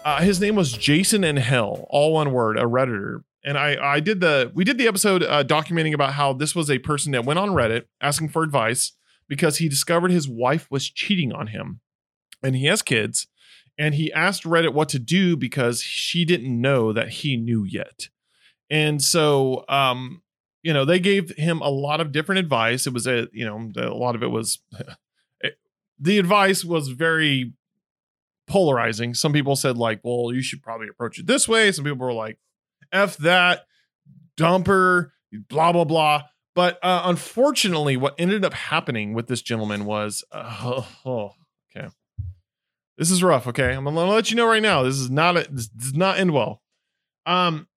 Uh, 0.05 0.21
his 0.23 0.41
name 0.41 0.57
was 0.57 0.73
Jason 0.73 1.23
in 1.23 1.37
Hell, 1.37 1.87
all 1.89 2.15
one 2.15 2.33
word, 2.33 2.59
a 2.59 2.63
redditor. 2.63 3.23
And 3.45 3.57
I 3.57 3.77
I 3.81 4.01
did 4.01 4.19
the 4.19 4.51
we 4.57 4.65
did 4.65 4.77
the 4.77 4.89
episode 4.89 5.23
uh, 5.23 5.45
documenting 5.45 5.95
about 5.95 6.15
how 6.15 6.33
this 6.33 6.53
was 6.53 6.69
a 6.69 6.81
person 6.81 7.13
that 7.13 7.25
went 7.25 7.39
on 7.39 7.51
Reddit 7.51 7.85
asking 8.01 8.31
for 8.31 8.43
advice 8.43 8.91
because 9.29 9.59
he 9.59 9.69
discovered 9.69 10.11
his 10.11 10.29
wife 10.29 10.67
was 10.69 10.91
cheating 10.91 11.33
on 11.33 11.47
him, 11.47 11.79
and 12.43 12.57
he 12.57 12.67
has 12.67 12.83
kids, 12.83 13.29
and 13.79 13.95
he 13.95 14.13
asked 14.13 14.43
Reddit 14.43 14.75
what 14.75 14.89
to 14.89 14.99
do 14.99 15.37
because 15.37 15.81
she 15.81 16.25
didn't 16.25 16.61
know 16.61 16.93
that 16.93 17.09
he 17.09 17.37
knew 17.37 17.63
yet. 17.63 18.09
And 18.69 19.01
so 19.01 19.65
um 19.69 20.23
you 20.63 20.73
know, 20.73 20.85
they 20.85 20.99
gave 20.99 21.31
him 21.37 21.61
a 21.61 21.69
lot 21.69 22.01
of 22.01 22.13
different 22.13 22.39
advice. 22.39 22.87
It 22.87 22.93
was 22.93 23.07
a, 23.07 23.29
you 23.33 23.45
know, 23.45 23.71
a 23.77 23.95
lot 23.95 24.15
of 24.15 24.23
it 24.23 24.29
was 24.29 24.59
the 25.99 26.19
advice 26.19 26.65
was 26.65 26.89
very 26.89 27.53
polarizing. 28.47 29.15
Some 29.15 29.33
people 29.33 29.57
said 29.57 29.77
like, 29.77 30.01
well, 30.03 30.33
you 30.33 30.43
should 30.43 30.63
probably 30.63 30.89
approach 30.89 31.19
it 31.19 31.27
this 31.27 31.49
way. 31.49 31.73
Some 31.73 31.85
people 31.85 31.99
were 31.99 32.13
like, 32.13 32.39
F 32.93 33.17
that, 33.19 33.67
dumper, 34.37 35.11
blah, 35.49 35.73
blah, 35.73 35.85
blah. 35.85 36.23
But 36.55 36.79
uh, 36.83 37.03
unfortunately, 37.05 37.97
what 37.97 38.15
ended 38.19 38.45
up 38.45 38.53
happening 38.53 39.15
with 39.15 39.27
this 39.27 39.41
gentleman 39.41 39.85
was, 39.85 40.23
uh, 40.33 40.83
oh, 41.07 41.33
okay, 41.75 41.89
this 42.99 43.11
is 43.11 43.23
rough. 43.23 43.47
Okay, 43.47 43.73
I'm 43.73 43.85
gonna 43.85 44.05
let 44.05 44.31
you 44.31 44.37
know 44.37 44.47
right 44.47 44.63
now. 44.63 44.83
This 44.83 44.97
is 44.97 45.11
not 45.11 45.37
a, 45.37 45.47
this 45.51 45.69
does 45.69 45.95
not 45.95 46.19
end 46.19 46.33
well. 46.33 46.63
Um, 47.25 47.69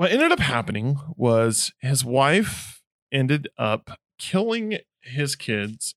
what 0.00 0.12
ended 0.12 0.32
up 0.32 0.40
happening 0.40 0.98
was 1.14 1.74
his 1.82 2.02
wife 2.02 2.80
ended 3.12 3.50
up 3.58 3.98
killing 4.18 4.78
his 5.02 5.36
kids 5.36 5.94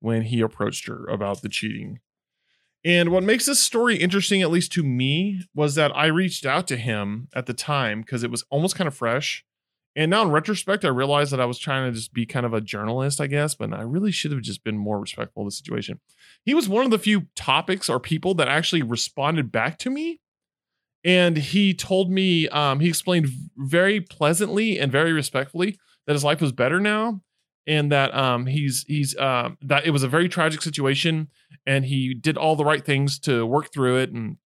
when 0.00 0.22
he 0.22 0.40
approached 0.40 0.86
her 0.86 1.04
about 1.04 1.42
the 1.42 1.50
cheating. 1.50 1.98
And 2.82 3.10
what 3.10 3.22
makes 3.22 3.44
this 3.44 3.60
story 3.60 3.98
interesting, 3.98 4.40
at 4.40 4.50
least 4.50 4.72
to 4.72 4.82
me, 4.82 5.42
was 5.54 5.74
that 5.74 5.94
I 5.94 6.06
reached 6.06 6.46
out 6.46 6.66
to 6.68 6.78
him 6.78 7.28
at 7.34 7.44
the 7.44 7.52
time 7.52 8.00
because 8.00 8.22
it 8.22 8.30
was 8.30 8.42
almost 8.48 8.74
kind 8.74 8.88
of 8.88 8.96
fresh. 8.96 9.44
And 9.94 10.10
now 10.10 10.22
in 10.22 10.30
retrospect, 10.30 10.86
I 10.86 10.88
realized 10.88 11.30
that 11.30 11.40
I 11.40 11.44
was 11.44 11.58
trying 11.58 11.92
to 11.92 11.94
just 11.94 12.14
be 12.14 12.24
kind 12.24 12.46
of 12.46 12.54
a 12.54 12.62
journalist, 12.62 13.20
I 13.20 13.26
guess, 13.26 13.54
but 13.54 13.70
I 13.74 13.82
really 13.82 14.12
should 14.12 14.32
have 14.32 14.40
just 14.40 14.64
been 14.64 14.78
more 14.78 14.98
respectful 14.98 15.42
of 15.42 15.48
the 15.48 15.52
situation. 15.52 16.00
He 16.42 16.54
was 16.54 16.70
one 16.70 16.86
of 16.86 16.90
the 16.90 16.98
few 16.98 17.26
topics 17.36 17.90
or 17.90 18.00
people 18.00 18.32
that 18.36 18.48
actually 18.48 18.82
responded 18.82 19.52
back 19.52 19.76
to 19.80 19.90
me 19.90 20.20
and 21.04 21.36
he 21.36 21.74
told 21.74 22.10
me 22.10 22.48
um, 22.48 22.80
he 22.80 22.88
explained 22.88 23.28
very 23.56 24.00
pleasantly 24.00 24.78
and 24.78 24.90
very 24.90 25.12
respectfully 25.12 25.78
that 26.06 26.14
his 26.14 26.24
life 26.24 26.40
was 26.40 26.52
better 26.52 26.80
now 26.80 27.20
and 27.66 27.90
that 27.90 28.14
um, 28.14 28.46
he's 28.46 28.84
he's 28.86 29.16
uh, 29.16 29.50
that 29.60 29.86
it 29.86 29.90
was 29.90 30.02
a 30.02 30.08
very 30.08 30.28
tragic 30.28 30.62
situation 30.62 31.28
and 31.66 31.84
he 31.84 32.14
did 32.14 32.36
all 32.36 32.56
the 32.56 32.64
right 32.64 32.84
things 32.84 33.18
to 33.20 33.44
work 33.44 33.72
through 33.72 33.96
it 33.98 34.10
and 34.10 34.36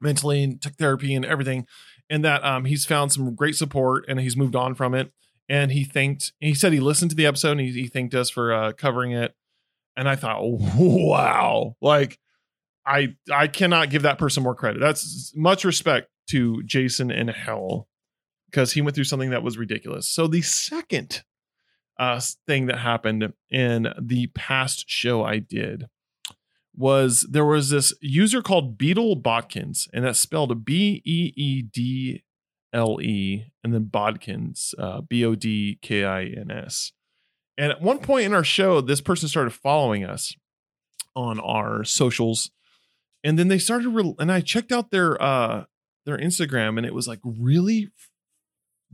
mentally 0.00 0.42
and 0.42 0.60
took 0.60 0.74
therapy 0.74 1.14
and 1.14 1.24
everything. 1.24 1.66
And 2.08 2.24
that 2.24 2.44
um, 2.44 2.64
he's 2.64 2.86
found 2.86 3.12
some 3.12 3.34
great 3.34 3.54
support 3.54 4.04
and 4.08 4.18
he's 4.18 4.36
moved 4.36 4.56
on 4.56 4.74
from 4.74 4.94
it. 4.94 5.12
And 5.48 5.72
he 5.72 5.84
thanked 5.84 6.32
he 6.40 6.54
said 6.54 6.72
he 6.72 6.80
listened 6.80 7.10
to 7.10 7.16
the 7.16 7.26
episode 7.26 7.52
and 7.52 7.60
he, 7.60 7.72
he 7.72 7.86
thanked 7.86 8.14
us 8.14 8.30
for 8.30 8.52
uh, 8.52 8.72
covering 8.72 9.12
it. 9.12 9.34
And 9.96 10.08
i 10.08 10.16
thought 10.16 10.40
wow. 10.42 11.76
Like 11.80 12.18
I 12.86 13.14
I 13.32 13.46
cannot 13.46 13.90
give 13.90 14.02
that 14.02 14.18
person 14.18 14.42
more 14.42 14.54
credit. 14.54 14.80
That's 14.80 15.32
much 15.36 15.64
respect 15.64 16.08
to 16.30 16.62
Jason 16.64 17.10
in 17.10 17.28
hell 17.28 17.88
because 18.50 18.72
he 18.72 18.80
went 18.80 18.94
through 18.94 19.04
something 19.04 19.30
that 19.30 19.42
was 19.42 19.58
ridiculous. 19.58 20.08
So 20.08 20.26
the 20.26 20.42
second 20.42 21.22
uh, 21.98 22.20
thing 22.46 22.66
that 22.66 22.78
happened 22.78 23.32
in 23.50 23.88
the 24.00 24.28
past 24.28 24.88
show 24.88 25.22
I 25.22 25.38
did 25.38 25.86
was 26.74 27.26
there 27.30 27.44
was 27.44 27.70
this 27.70 27.92
user 28.00 28.42
called 28.42 28.78
Beedle 28.78 29.20
Bodkins, 29.20 29.88
and 29.92 30.04
that's 30.04 30.18
spelled 30.18 30.64
B 30.64 31.02
E 31.04 31.32
E 31.36 31.62
D 31.62 32.22
L 32.72 33.00
E, 33.02 33.52
and 33.62 33.74
then 33.74 33.84
Bodkins, 33.84 34.74
uh, 34.78 35.00
B 35.02 35.24
O 35.24 35.34
D 35.34 35.78
K 35.82 36.04
I 36.04 36.24
N 36.24 36.50
S. 36.50 36.92
And 37.58 37.70
at 37.70 37.82
one 37.82 37.98
point 37.98 38.24
in 38.24 38.32
our 38.32 38.44
show, 38.44 38.80
this 38.80 39.00
person 39.00 39.28
started 39.28 39.50
following 39.50 40.04
us 40.04 40.34
on 41.14 41.38
our 41.40 41.84
socials 41.84 42.50
and 43.22 43.38
then 43.38 43.48
they 43.48 43.58
started 43.58 43.88
re- 43.88 44.14
and 44.18 44.30
i 44.30 44.40
checked 44.40 44.72
out 44.72 44.90
their 44.90 45.20
uh 45.22 45.64
their 46.06 46.18
instagram 46.18 46.76
and 46.76 46.86
it 46.86 46.94
was 46.94 47.06
like 47.06 47.20
really 47.24 47.90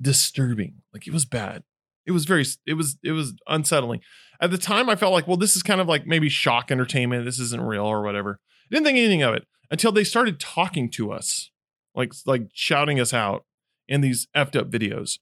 disturbing. 0.01 0.83
Like 0.93 1.07
it 1.07 1.13
was 1.13 1.25
bad. 1.25 1.63
It 2.07 2.13
was 2.13 2.25
very 2.25 2.45
it 2.67 2.75
was 2.75 2.99
it 3.03 3.13
was 3.13 3.35
unsettling. 3.49 4.01
At 4.41 4.51
the 4.51 4.59
time 4.59 4.89
i 4.89 4.97
felt 4.97 5.13
like 5.13 5.27
well 5.27 5.37
this 5.37 5.57
is 5.57 5.63
kind 5.63 5.81
of 5.81 5.89
like 5.89 6.07
maybe 6.07 6.29
shock 6.29 6.71
entertainment 6.71 7.25
this 7.25 7.39
isn't 7.39 7.63
real 7.63 7.85
or 7.85 8.03
whatever. 8.03 8.41
I 8.71 8.75
didn't 8.75 8.87
think 8.87 8.99
anything 8.99 9.23
of 9.23 9.35
it 9.35 9.47
until 9.71 9.93
they 9.93 10.05
started 10.05 10.39
talking 10.39 10.91
to 10.93 11.13
us 11.13 11.51
like 11.95 12.13
like 12.27 12.49
shouting 12.53 13.01
us 13.01 13.13
out 13.13 13.45
in 13.89 14.01
these 14.01 14.29
effed 14.37 14.59
up 14.59 14.71
videos. 14.71 15.19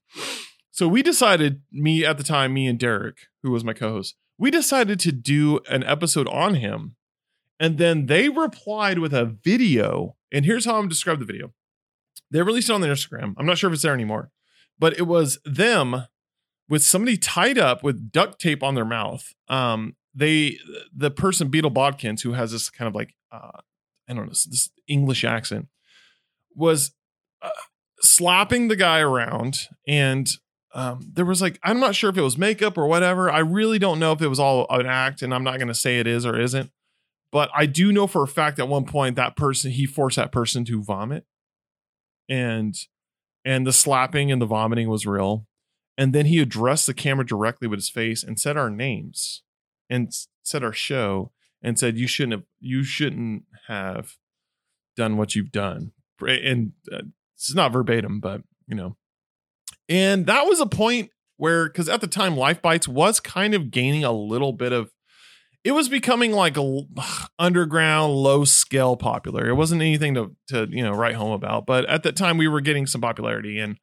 So 0.71 0.87
we 0.87 1.01
decided 1.01 1.61
me 1.71 2.05
at 2.05 2.17
the 2.17 2.23
time 2.23 2.53
me 2.53 2.67
and 2.67 2.77
derek 2.77 3.17
who 3.41 3.51
was 3.51 3.63
my 3.63 3.73
co-host 3.73 4.15
we 4.37 4.51
decided 4.51 4.99
to 4.99 5.11
do 5.13 5.61
an 5.69 5.83
episode 5.83 6.27
on 6.27 6.55
him 6.55 6.95
and 7.59 7.77
then 7.77 8.07
they 8.07 8.29
replied 8.29 8.99
with 8.99 9.13
a 9.13 9.25
video. 9.25 10.15
And 10.31 10.45
here's 10.45 10.65
how 10.65 10.77
I'm 10.77 10.87
describe 10.87 11.19
the 11.19 11.25
video. 11.25 11.53
They 12.31 12.41
released 12.41 12.69
it 12.69 12.73
on 12.73 12.81
their 12.81 12.93
Instagram. 12.93 13.35
I'm 13.37 13.45
not 13.45 13.57
sure 13.57 13.69
if 13.69 13.73
it's 13.73 13.83
there 13.83 13.93
anymore, 13.93 14.31
but 14.77 14.97
it 14.97 15.03
was 15.07 15.39
them 15.45 16.07
with 16.67 16.83
somebody 16.83 17.17
tied 17.17 17.57
up 17.57 17.83
with 17.83 18.11
duct 18.11 18.39
tape 18.39 18.63
on 18.63 18.75
their 18.75 18.85
mouth. 18.85 19.33
Um, 19.47 19.95
they 20.13 20.57
the 20.95 21.11
person 21.11 21.49
Beedle 21.51 21.73
Bodkins, 21.73 22.21
who 22.21 22.33
has 22.33 22.51
this 22.51 22.69
kind 22.69 22.87
of 22.87 22.95
like 22.95 23.13
uh, 23.31 23.59
I 24.07 24.13
don't 24.13 24.25
know 24.25 24.29
this 24.29 24.69
English 24.87 25.23
accent, 25.23 25.67
was 26.55 26.91
uh, 27.41 27.49
slapping 28.01 28.67
the 28.67 28.75
guy 28.75 28.99
around, 28.99 29.67
and 29.87 30.27
um, 30.73 30.99
there 31.13 31.25
was 31.25 31.41
like 31.41 31.59
I'm 31.63 31.79
not 31.79 31.95
sure 31.95 32.09
if 32.09 32.17
it 32.17 32.21
was 32.21 32.37
makeup 32.37 32.77
or 32.77 32.87
whatever. 32.87 33.29
I 33.29 33.39
really 33.39 33.79
don't 33.79 33.99
know 33.99 34.13
if 34.13 34.21
it 34.21 34.27
was 34.27 34.39
all 34.39 34.65
an 34.69 34.85
act, 34.85 35.21
and 35.21 35.33
I'm 35.33 35.43
not 35.43 35.57
going 35.57 35.67
to 35.67 35.75
say 35.75 35.99
it 35.99 36.07
is 36.07 36.25
or 36.25 36.39
isn't. 36.39 36.71
But 37.31 37.49
I 37.53 37.65
do 37.65 37.91
know 37.91 38.07
for 38.07 38.23
a 38.23 38.27
fact 38.27 38.59
at 38.59 38.67
one 38.67 38.85
point 38.85 39.15
that 39.15 39.35
person 39.35 39.71
he 39.71 39.85
forced 39.85 40.15
that 40.15 40.31
person 40.31 40.65
to 40.65 40.83
vomit. 40.83 41.25
And 42.29 42.75
and 43.43 43.67
the 43.67 43.73
slapping 43.73 44.31
and 44.31 44.41
the 44.41 44.47
vomiting 44.47 44.89
was 44.89 45.05
real. 45.05 45.45
And 45.97 46.13
then 46.13 46.25
he 46.25 46.39
addressed 46.39 46.87
the 46.87 46.93
camera 46.93 47.25
directly 47.25 47.67
with 47.67 47.77
his 47.77 47.89
face 47.89 48.23
and 48.23 48.39
said 48.39 48.57
our 48.57 48.69
names 48.69 49.43
and 49.89 50.13
said 50.43 50.63
our 50.63 50.73
show 50.73 51.31
and 51.61 51.79
said 51.79 51.97
you 51.97 52.07
shouldn't 52.07 52.33
have 52.33 52.43
you 52.59 52.83
shouldn't 52.83 53.43
have 53.67 54.17
done 54.95 55.17
what 55.17 55.35
you've 55.35 55.51
done. 55.51 55.91
And 56.21 56.73
uh, 56.91 57.03
it's 57.35 57.53
not 57.53 57.73
verbatim, 57.73 58.19
but 58.19 58.41
you 58.67 58.75
know. 58.75 58.97
And 59.87 60.25
that 60.25 60.45
was 60.45 60.59
a 60.59 60.65
point 60.65 61.11
where 61.37 61.67
because 61.67 61.89
at 61.89 62.01
the 62.01 62.07
time 62.07 62.35
life 62.35 62.61
bites 62.61 62.87
was 62.87 63.19
kind 63.19 63.53
of 63.53 63.71
gaining 63.71 64.03
a 64.03 64.11
little 64.11 64.53
bit 64.53 64.71
of 64.71 64.91
it 65.65 65.73
was 65.73 65.89
becoming 65.89 66.31
like 66.31 66.55
a 66.55 66.81
underground 67.39 68.13
low 68.13 68.45
scale 68.45 68.95
popular. 68.95 69.49
It 69.49 69.55
wasn't 69.55 69.81
anything 69.81 70.13
to 70.13 70.35
to 70.47 70.67
you 70.69 70.83
know 70.83 70.93
write 70.93 71.15
home 71.15 71.31
about 71.31 71.65
but 71.65 71.83
at 71.85 72.03
that 72.03 72.15
time 72.15 72.37
we 72.37 72.47
were 72.47 72.61
getting 72.61 72.87
some 72.87 73.01
popularity 73.01 73.59
and 73.59 73.77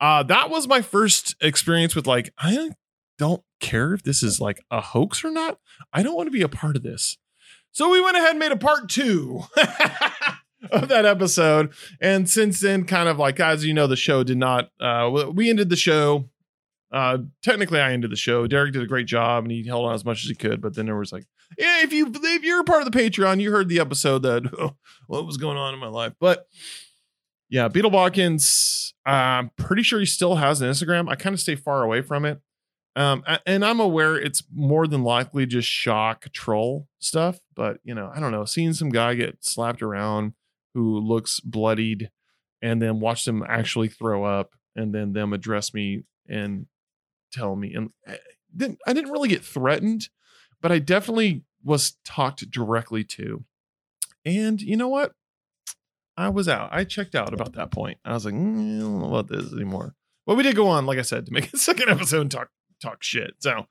uh 0.00 0.22
that 0.24 0.50
was 0.50 0.68
my 0.68 0.82
first 0.82 1.34
experience 1.40 1.96
with 1.96 2.06
like 2.06 2.30
i 2.38 2.70
don't 3.18 3.42
care 3.60 3.92
if 3.92 4.02
this 4.02 4.22
is 4.22 4.40
like 4.40 4.62
a 4.70 4.80
hoax 4.80 5.24
or 5.24 5.30
not. 5.30 5.58
I 5.92 6.02
don't 6.02 6.14
want 6.14 6.28
to 6.28 6.32
be 6.32 6.42
a 6.42 6.48
part 6.48 6.76
of 6.76 6.82
this. 6.82 7.18
So 7.72 7.90
we 7.90 8.00
went 8.00 8.16
ahead 8.16 8.30
and 8.30 8.38
made 8.38 8.52
a 8.52 8.56
part 8.56 8.88
two 8.88 9.42
of 10.70 10.88
that 10.88 11.04
episode 11.04 11.72
and 12.00 12.28
since 12.28 12.60
then 12.60 12.84
kind 12.84 13.08
of 13.08 13.18
like 13.18 13.38
as 13.38 13.64
you 13.64 13.72
know 13.72 13.86
the 13.86 13.94
show 13.94 14.24
did 14.24 14.38
not 14.38 14.70
uh 14.80 15.08
we 15.32 15.48
ended 15.50 15.68
the 15.68 15.76
show 15.76 16.28
uh, 16.90 17.18
technically, 17.42 17.80
I 17.80 17.92
ended 17.92 18.10
the 18.10 18.16
show. 18.16 18.46
Derek 18.46 18.72
did 18.72 18.82
a 18.82 18.86
great 18.86 19.06
job, 19.06 19.44
and 19.44 19.52
he 19.52 19.66
held 19.66 19.84
on 19.84 19.94
as 19.94 20.04
much 20.04 20.24
as 20.24 20.30
he 20.30 20.34
could. 20.34 20.60
But 20.60 20.74
then 20.74 20.86
there 20.86 20.96
was 20.96 21.12
like, 21.12 21.26
yeah, 21.58 21.82
if 21.82 21.92
you 21.92 22.10
if 22.14 22.42
you're 22.42 22.64
part 22.64 22.82
of 22.82 22.90
the 22.90 22.98
Patreon, 22.98 23.40
you 23.40 23.50
heard 23.50 23.68
the 23.68 23.80
episode 23.80 24.22
that 24.22 24.50
oh, 24.58 24.76
what 25.06 25.26
was 25.26 25.36
going 25.36 25.58
on 25.58 25.74
in 25.74 25.80
my 25.80 25.88
life. 25.88 26.14
But 26.18 26.46
yeah, 27.50 27.68
Beedle 27.68 27.92
Watkins, 27.92 28.94
I'm 29.04 29.50
pretty 29.56 29.82
sure 29.82 30.00
he 30.00 30.06
still 30.06 30.36
has 30.36 30.60
an 30.62 30.70
Instagram. 30.70 31.10
I 31.10 31.16
kind 31.16 31.34
of 31.34 31.40
stay 31.40 31.56
far 31.56 31.82
away 31.82 32.02
from 32.02 32.24
it. 32.24 32.40
Um, 32.96 33.22
and 33.46 33.64
I'm 33.64 33.80
aware 33.80 34.16
it's 34.16 34.42
more 34.52 34.86
than 34.86 35.04
likely 35.04 35.46
just 35.46 35.68
shock 35.68 36.26
troll 36.32 36.88
stuff. 36.98 37.38
But 37.54 37.78
you 37.84 37.94
know, 37.94 38.10
I 38.14 38.18
don't 38.18 38.32
know. 38.32 38.44
Seeing 38.44 38.72
some 38.72 38.88
guy 38.88 39.14
get 39.14 39.44
slapped 39.44 39.82
around 39.82 40.32
who 40.74 40.98
looks 40.98 41.40
bloodied, 41.40 42.10
and 42.62 42.80
then 42.80 42.98
watch 42.98 43.24
them 43.26 43.44
actually 43.46 43.88
throw 43.88 44.24
up, 44.24 44.52
and 44.74 44.94
then 44.94 45.12
them 45.12 45.34
address 45.34 45.74
me 45.74 46.04
and 46.28 46.66
tell 47.32 47.56
me 47.56 47.74
and 47.74 47.90
I 48.06 48.12
eh, 48.12 48.16
didn't 48.56 48.78
I 48.86 48.92
didn't 48.92 49.10
really 49.10 49.28
get 49.28 49.44
threatened, 49.44 50.08
but 50.60 50.72
I 50.72 50.78
definitely 50.78 51.44
was 51.62 51.96
talked 52.04 52.50
directly 52.50 53.04
to. 53.04 53.44
And 54.24 54.60
you 54.60 54.76
know 54.76 54.88
what? 54.88 55.12
I 56.16 56.28
was 56.30 56.48
out. 56.48 56.70
I 56.72 56.84
checked 56.84 57.14
out 57.14 57.32
about 57.32 57.52
that 57.54 57.70
point. 57.70 57.98
I 58.04 58.12
was 58.12 58.24
like, 58.24 58.34
mm, 58.34 58.76
I 58.76 58.80
don't 58.80 59.00
know 59.00 59.08
about 59.08 59.28
this 59.28 59.52
anymore. 59.52 59.94
But 60.26 60.36
we 60.36 60.42
did 60.42 60.56
go 60.56 60.66
on, 60.66 60.84
like 60.84 60.98
I 60.98 61.02
said, 61.02 61.26
to 61.26 61.32
make 61.32 61.52
a 61.52 61.58
second 61.58 61.88
episode 61.88 62.22
and 62.22 62.30
talk 62.30 62.50
talk 62.80 63.02
shit. 63.02 63.34
So 63.38 63.66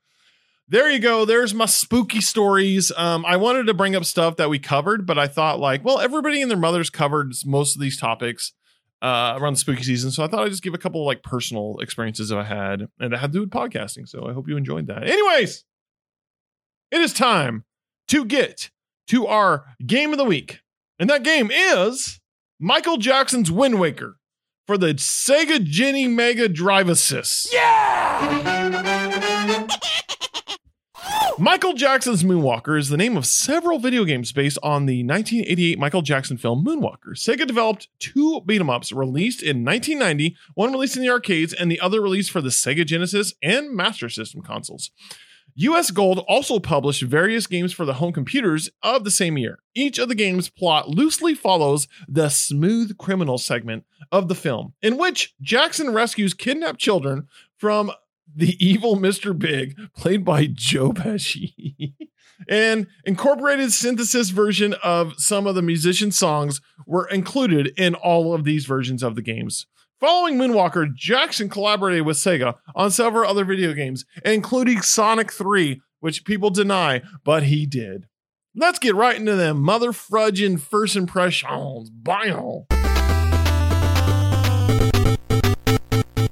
there 0.68 0.90
you 0.90 0.98
go. 0.98 1.24
There's 1.24 1.54
my 1.54 1.66
spooky 1.66 2.20
stories. 2.20 2.92
Um, 2.96 3.24
I 3.26 3.36
wanted 3.36 3.66
to 3.66 3.74
bring 3.74 3.96
up 3.96 4.04
stuff 4.04 4.36
that 4.36 4.50
we 4.50 4.58
covered, 4.58 5.06
but 5.06 5.18
I 5.18 5.26
thought 5.26 5.60
like, 5.60 5.84
well, 5.84 5.98
everybody 5.98 6.42
and 6.42 6.50
their 6.50 6.58
mothers 6.58 6.90
covered 6.90 7.32
most 7.44 7.74
of 7.74 7.80
these 7.80 7.98
topics 7.98 8.52
uh, 9.02 9.36
around 9.38 9.54
the 9.54 9.58
spooky 9.58 9.82
season. 9.82 10.10
So 10.10 10.24
I 10.24 10.28
thought 10.28 10.44
I'd 10.44 10.50
just 10.50 10.62
give 10.62 10.74
a 10.74 10.78
couple 10.78 11.00
of 11.02 11.06
like 11.06 11.22
personal 11.22 11.78
experiences 11.80 12.28
that 12.30 12.38
I 12.38 12.44
had 12.44 12.88
and 12.98 13.12
that 13.12 13.18
had 13.18 13.32
to 13.32 13.38
do 13.38 13.40
with 13.40 13.50
podcasting. 13.50 14.08
So 14.08 14.28
I 14.28 14.32
hope 14.32 14.48
you 14.48 14.56
enjoyed 14.56 14.86
that. 14.88 15.08
Anyways, 15.08 15.64
it 16.90 17.00
is 17.00 17.12
time 17.12 17.64
to 18.08 18.24
get 18.24 18.70
to 19.08 19.26
our 19.26 19.64
game 19.86 20.12
of 20.12 20.18
the 20.18 20.24
week. 20.24 20.60
And 20.98 21.08
that 21.10 21.22
game 21.22 21.50
is 21.52 22.20
Michael 22.58 22.96
Jackson's 22.96 23.52
Wind 23.52 23.78
Waker 23.78 24.16
for 24.66 24.76
the 24.76 24.94
Sega 24.94 25.62
Genie 25.62 26.08
Mega 26.08 26.48
Drive 26.48 26.88
Assist. 26.88 27.52
Yeah! 27.52 28.87
Michael 31.40 31.74
Jackson's 31.74 32.24
Moonwalker 32.24 32.76
is 32.76 32.88
the 32.88 32.96
name 32.96 33.16
of 33.16 33.24
several 33.24 33.78
video 33.78 34.04
games 34.04 34.32
based 34.32 34.58
on 34.60 34.86
the 34.86 35.04
1988 35.04 35.78
Michael 35.78 36.02
Jackson 36.02 36.36
film 36.36 36.64
Moonwalker. 36.64 37.14
Sega 37.14 37.46
developed 37.46 37.86
two 38.00 38.40
beat 38.44 38.60
'em 38.60 38.68
ups 38.68 38.90
released 38.90 39.40
in 39.40 39.62
1990, 39.62 40.36
one 40.54 40.72
released 40.72 40.96
in 40.96 41.02
the 41.02 41.08
arcades 41.08 41.52
and 41.52 41.70
the 41.70 41.78
other 41.78 42.00
released 42.00 42.32
for 42.32 42.40
the 42.40 42.48
Sega 42.48 42.84
Genesis 42.84 43.34
and 43.40 43.70
Master 43.70 44.08
System 44.08 44.42
consoles. 44.42 44.90
US 45.54 45.92
Gold 45.92 46.24
also 46.26 46.58
published 46.58 47.02
various 47.02 47.46
games 47.46 47.72
for 47.72 47.84
the 47.84 47.94
home 47.94 48.12
computers 48.12 48.68
of 48.82 49.04
the 49.04 49.10
same 49.10 49.38
year. 49.38 49.60
Each 49.76 49.98
of 49.98 50.08
the 50.08 50.16
games' 50.16 50.48
plot 50.48 50.88
loosely 50.88 51.36
follows 51.36 51.86
the 52.08 52.30
smooth 52.30 52.98
criminal 52.98 53.38
segment 53.38 53.84
of 54.10 54.26
the 54.26 54.34
film, 54.34 54.74
in 54.82 54.98
which 54.98 55.34
Jackson 55.40 55.90
rescues 55.90 56.34
kidnapped 56.34 56.80
children 56.80 57.28
from 57.56 57.92
the 58.34 58.56
evil 58.64 58.96
Mr. 58.96 59.36
Big, 59.36 59.76
played 59.96 60.24
by 60.24 60.46
Joe 60.46 60.92
Pesci. 60.92 61.94
and 62.48 62.86
incorporated 63.04 63.72
synthesis 63.72 64.30
version 64.30 64.74
of 64.82 65.14
some 65.18 65.46
of 65.46 65.54
the 65.54 65.62
musician 65.62 66.12
songs 66.12 66.60
were 66.86 67.08
included 67.08 67.72
in 67.76 67.94
all 67.94 68.34
of 68.34 68.44
these 68.44 68.64
versions 68.64 69.02
of 69.02 69.14
the 69.14 69.22
games. 69.22 69.66
Following 70.00 70.36
Moonwalker, 70.36 70.94
Jackson 70.94 71.48
collaborated 71.48 72.06
with 72.06 72.16
Sega 72.16 72.54
on 72.76 72.92
several 72.92 73.28
other 73.28 73.44
video 73.44 73.72
games, 73.72 74.04
including 74.24 74.80
Sonic 74.80 75.32
3, 75.32 75.80
which 75.98 76.24
people 76.24 76.50
deny, 76.50 77.02
but 77.24 77.44
he 77.44 77.66
did. 77.66 78.06
Let's 78.54 78.78
get 78.78 78.94
right 78.94 79.16
into 79.16 79.34
them 79.34 79.60
mother 79.60 79.92
frudging 79.92 80.56
first 80.58 80.94
impressions. 80.94 81.90
Bye. 81.90 82.30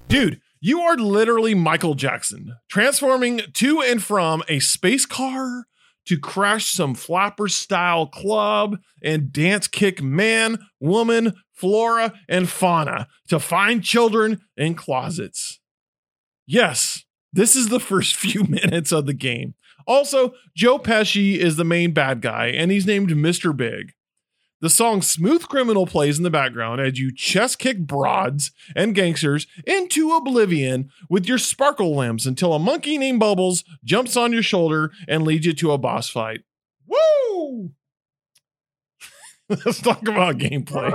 Dude, 0.09 0.41
you 0.67 0.81
are 0.81 0.97
literally 0.97 1.55
Michael 1.55 1.95
Jackson, 1.95 2.57
transforming 2.69 3.41
to 3.53 3.81
and 3.83 4.03
from 4.03 4.43
a 4.49 4.59
space 4.59 5.07
car 5.07 5.67
to 6.07 6.19
crash 6.19 6.71
some 6.71 6.93
flapper 6.97 7.47
style 7.47 8.09
club 8.09 8.79
and 9.01 9.33
dance 9.33 9.69
kick 9.69 10.03
man, 10.03 10.59
woman, 10.81 11.35
flora, 11.53 12.13
and 12.29 12.49
fauna 12.49 13.07
to 13.29 13.39
find 13.39 13.85
children 13.85 14.41
in 14.57 14.75
closets. 14.75 15.61
Yes, 16.49 17.05
this 17.33 17.55
is 17.55 17.69
the 17.69 17.79
first 17.93 18.17
few 18.17 18.43
minutes 18.43 18.91
of 18.91 19.07
the 19.07 19.15
game. 19.15 19.55
Also, 19.87 20.35
Joe 20.57 20.81
Pesci 20.81 21.37
is 21.37 21.55
the 21.55 21.65
main 21.65 21.93
bad 21.93 22.21
guy, 22.21 22.47
and 22.49 22.73
he's 22.73 22.87
named 22.87 23.11
Mr. 23.11 23.57
Big. 23.57 23.93
The 24.63 24.71
song 24.71 25.03
Smooth 25.03 25.49
Criminal 25.49 25.87
plays 25.87 26.17
in 26.17 26.25
the 26.25 26.31
background 26.31 26.81
as 26.81 26.99
you 26.99 27.15
chest 27.15 27.59
kick 27.59 27.81
broads 27.81 28.53
and 28.75 28.95
gangsters 28.95 29.47
into 29.67 30.13
oblivion 30.13 30.89
with 31.11 31.27
your 31.27 31.37
sparkle 31.37 31.95
limbs 31.95 32.27
until 32.27 32.55
a 32.55 32.59
monkey 32.59 32.97
named 32.97 33.21
Bubbles 33.21 33.65
jumps 33.85 34.17
on 34.17 34.33
your 34.33 34.43
shoulder 34.43 34.93
and 35.07 35.25
leads 35.25 35.45
you 35.45 35.53
to 35.53 35.73
a 35.73 35.79
boss 35.79 36.09
fight. 36.09 36.41
Woo! 36.87 37.73
Let's 39.51 39.83
talk 39.83 40.09
about 40.09 40.39
gameplay. 40.39 40.91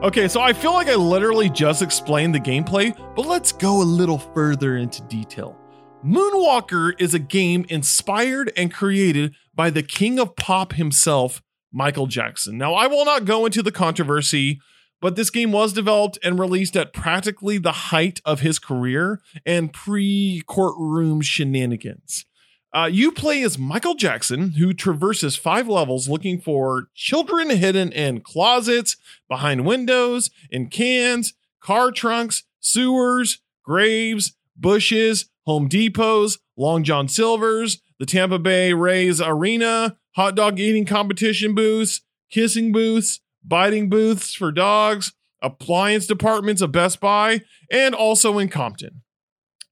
Okay, 0.00 0.28
so 0.28 0.40
I 0.40 0.52
feel 0.52 0.72
like 0.72 0.86
I 0.86 0.94
literally 0.94 1.50
just 1.50 1.82
explained 1.82 2.32
the 2.32 2.38
gameplay, 2.38 2.96
but 3.16 3.26
let's 3.26 3.50
go 3.50 3.82
a 3.82 3.84
little 3.84 4.18
further 4.18 4.76
into 4.76 5.02
detail. 5.02 5.57
Moonwalker 6.04 6.92
is 7.00 7.12
a 7.12 7.18
game 7.18 7.66
inspired 7.68 8.52
and 8.56 8.72
created 8.72 9.34
by 9.52 9.68
the 9.68 9.82
king 9.82 10.20
of 10.20 10.36
pop 10.36 10.74
himself, 10.74 11.42
Michael 11.72 12.06
Jackson. 12.06 12.56
Now, 12.56 12.74
I 12.74 12.86
will 12.86 13.04
not 13.04 13.24
go 13.24 13.44
into 13.44 13.64
the 13.64 13.72
controversy, 13.72 14.60
but 15.00 15.16
this 15.16 15.30
game 15.30 15.50
was 15.50 15.72
developed 15.72 16.16
and 16.22 16.38
released 16.38 16.76
at 16.76 16.92
practically 16.92 17.58
the 17.58 17.72
height 17.72 18.20
of 18.24 18.40
his 18.40 18.60
career 18.60 19.20
and 19.44 19.72
pre 19.72 20.42
courtroom 20.46 21.20
shenanigans. 21.20 22.24
Uh, 22.72 22.88
you 22.90 23.10
play 23.10 23.42
as 23.42 23.58
Michael 23.58 23.94
Jackson, 23.94 24.52
who 24.52 24.72
traverses 24.72 25.34
five 25.34 25.66
levels 25.66 26.08
looking 26.08 26.40
for 26.40 26.88
children 26.94 27.50
hidden 27.50 27.90
in 27.90 28.20
closets, 28.20 28.96
behind 29.28 29.66
windows, 29.66 30.30
in 30.48 30.68
cans, 30.68 31.34
car 31.60 31.90
trunks, 31.90 32.44
sewers, 32.60 33.40
graves, 33.64 34.36
bushes, 34.56 35.28
Home 35.48 35.66
Depots, 35.66 36.36
Long 36.58 36.84
John 36.84 37.08
Silver's, 37.08 37.80
the 37.98 38.04
Tampa 38.04 38.38
Bay 38.38 38.74
Rays 38.74 39.18
Arena, 39.18 39.96
hot 40.14 40.34
dog 40.36 40.60
eating 40.60 40.84
competition 40.84 41.54
booths, 41.54 42.02
kissing 42.30 42.70
booths, 42.70 43.20
biting 43.42 43.88
booths 43.88 44.34
for 44.34 44.52
dogs, 44.52 45.14
appliance 45.40 46.06
departments 46.06 46.60
of 46.60 46.70
Best 46.70 47.00
Buy, 47.00 47.40
and 47.70 47.94
also 47.94 48.36
in 48.36 48.50
Compton. 48.50 49.00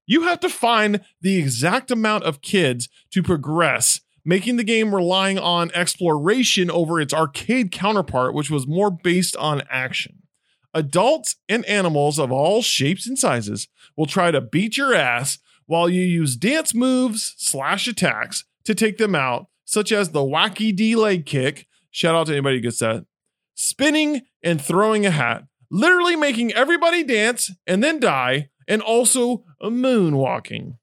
You 0.07 0.23
have 0.23 0.39
to 0.39 0.49
find 0.49 1.01
the 1.21 1.37
exact 1.37 1.91
amount 1.91 2.23
of 2.23 2.41
kids 2.41 2.89
to 3.11 3.21
progress, 3.21 4.01
making 4.25 4.57
the 4.57 4.63
game 4.63 4.95
relying 4.95 5.37
on 5.37 5.69
exploration 5.75 6.71
over 6.71 6.99
its 6.99 7.13
arcade 7.13 7.71
counterpart, 7.71 8.33
which 8.33 8.49
was 8.49 8.65
more 8.65 8.89
based 8.89 9.35
on 9.35 9.61
action. 9.69 10.23
Adults 10.73 11.35
and 11.47 11.63
animals 11.65 12.17
of 12.17 12.31
all 12.31 12.63
shapes 12.63 13.05
and 13.05 13.19
sizes 13.19 13.67
will 13.95 14.07
try 14.07 14.31
to 14.31 14.41
beat 14.41 14.75
your 14.75 14.95
ass 14.95 15.37
while 15.67 15.87
you 15.87 16.01
use 16.01 16.35
dance 16.35 16.73
moves 16.73 17.35
slash 17.37 17.87
attacks 17.87 18.45
to 18.63 18.73
take 18.73 18.97
them 18.97 19.13
out, 19.13 19.47
such 19.65 19.91
as 19.91 20.09
the 20.09 20.21
wacky 20.21 20.75
D 20.75 20.95
leg 20.95 21.25
kick. 21.25 21.67
Shout 21.91 22.15
out 22.15 22.27
to 22.27 22.33
anybody 22.33 22.57
who 22.57 22.61
gets 22.63 22.79
that. 22.79 23.05
Spinning 23.53 24.21
and 24.43 24.61
throwing 24.61 25.05
a 25.05 25.11
hat, 25.11 25.43
literally 25.69 26.15
making 26.15 26.53
everybody 26.53 27.03
dance 27.03 27.51
and 27.65 27.83
then 27.83 27.99
die 27.99 28.49
and 28.67 28.81
also 28.81 29.43
moonwalking. 29.63 30.77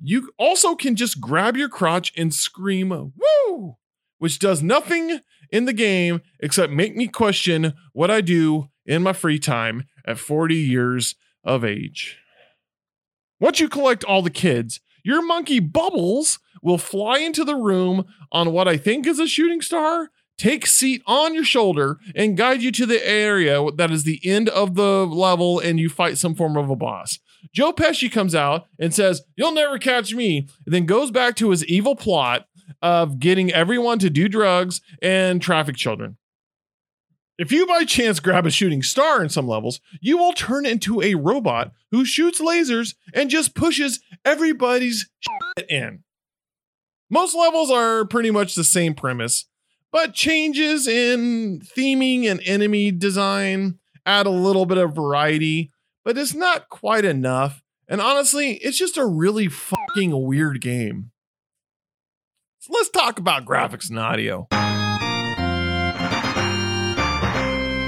You 0.00 0.30
also 0.38 0.74
can 0.74 0.94
just 0.94 1.20
grab 1.20 1.56
your 1.56 1.68
crotch 1.68 2.12
and 2.16 2.32
scream, 2.32 2.90
woo, 2.90 3.76
which 4.18 4.38
does 4.38 4.62
nothing 4.62 5.20
in 5.50 5.64
the 5.64 5.72
game 5.72 6.20
except 6.40 6.72
make 6.72 6.96
me 6.96 7.08
question 7.08 7.74
what 7.92 8.10
I 8.10 8.20
do 8.20 8.68
in 8.84 9.02
my 9.02 9.12
free 9.12 9.38
time 9.38 9.84
at 10.06 10.18
40 10.18 10.54
years 10.54 11.14
of 11.42 11.64
age. 11.64 12.18
Once 13.38 13.60
you 13.60 13.68
collect 13.68 14.04
all 14.04 14.22
the 14.22 14.30
kids, 14.30 14.80
your 15.04 15.24
monkey 15.24 15.60
Bubbles 15.60 16.38
will 16.62 16.78
fly 16.78 17.18
into 17.18 17.44
the 17.44 17.54
room 17.54 18.04
on 18.32 18.52
what 18.52 18.66
I 18.66 18.76
think 18.76 19.06
is 19.06 19.18
a 19.18 19.26
shooting 19.26 19.60
star, 19.60 20.10
take 20.38 20.66
seat 20.66 21.02
on 21.06 21.34
your 21.34 21.44
shoulder, 21.44 21.98
and 22.14 22.36
guide 22.36 22.62
you 22.62 22.72
to 22.72 22.86
the 22.86 23.06
area 23.06 23.64
that 23.76 23.90
is 23.90 24.04
the 24.04 24.20
end 24.24 24.48
of 24.48 24.74
the 24.74 25.06
level 25.06 25.60
and 25.60 25.78
you 25.78 25.88
fight 25.88 26.18
some 26.18 26.34
form 26.34 26.56
of 26.56 26.70
a 26.70 26.76
boss. 26.76 27.18
Joe 27.52 27.72
Pesci 27.72 28.10
comes 28.10 28.34
out 28.34 28.66
and 28.78 28.94
says, 28.94 29.22
You'll 29.36 29.52
never 29.52 29.78
catch 29.78 30.14
me, 30.14 30.48
and 30.64 30.74
then 30.74 30.86
goes 30.86 31.10
back 31.10 31.36
to 31.36 31.50
his 31.50 31.64
evil 31.66 31.94
plot 31.94 32.46
of 32.82 33.20
getting 33.20 33.52
everyone 33.52 33.98
to 34.00 34.10
do 34.10 34.28
drugs 34.28 34.80
and 35.00 35.40
traffic 35.40 35.76
children. 35.76 36.16
If 37.38 37.52
you 37.52 37.66
by 37.66 37.84
chance 37.84 38.18
grab 38.18 38.46
a 38.46 38.50
shooting 38.50 38.82
star 38.82 39.22
in 39.22 39.28
some 39.28 39.46
levels, 39.46 39.80
you 40.00 40.16
will 40.16 40.32
turn 40.32 40.64
into 40.64 41.02
a 41.02 41.16
robot 41.16 41.72
who 41.90 42.04
shoots 42.04 42.40
lasers 42.40 42.94
and 43.12 43.28
just 43.28 43.54
pushes 43.54 44.00
everybody's 44.24 45.10
shit 45.20 45.70
in. 45.70 46.02
Most 47.10 47.34
levels 47.34 47.70
are 47.70 48.06
pretty 48.06 48.30
much 48.30 48.54
the 48.54 48.64
same 48.64 48.94
premise, 48.94 49.44
but 49.92 50.14
changes 50.14 50.88
in 50.88 51.60
theming 51.60 52.24
and 52.24 52.40
enemy 52.44 52.90
design 52.90 53.78
add 54.06 54.26
a 54.26 54.30
little 54.30 54.64
bit 54.64 54.78
of 54.78 54.94
variety, 54.94 55.72
but 56.04 56.16
it's 56.16 56.34
not 56.34 56.68
quite 56.70 57.04
enough. 57.04 57.62
And 57.86 58.00
honestly, 58.00 58.54
it's 58.54 58.78
just 58.78 58.96
a 58.96 59.06
really 59.06 59.48
fucking 59.48 60.24
weird 60.26 60.60
game. 60.60 61.10
So 62.60 62.72
let's 62.72 62.90
talk 62.90 63.18
about 63.18 63.44
graphics 63.44 63.90
and 63.90 63.98
audio. 63.98 64.48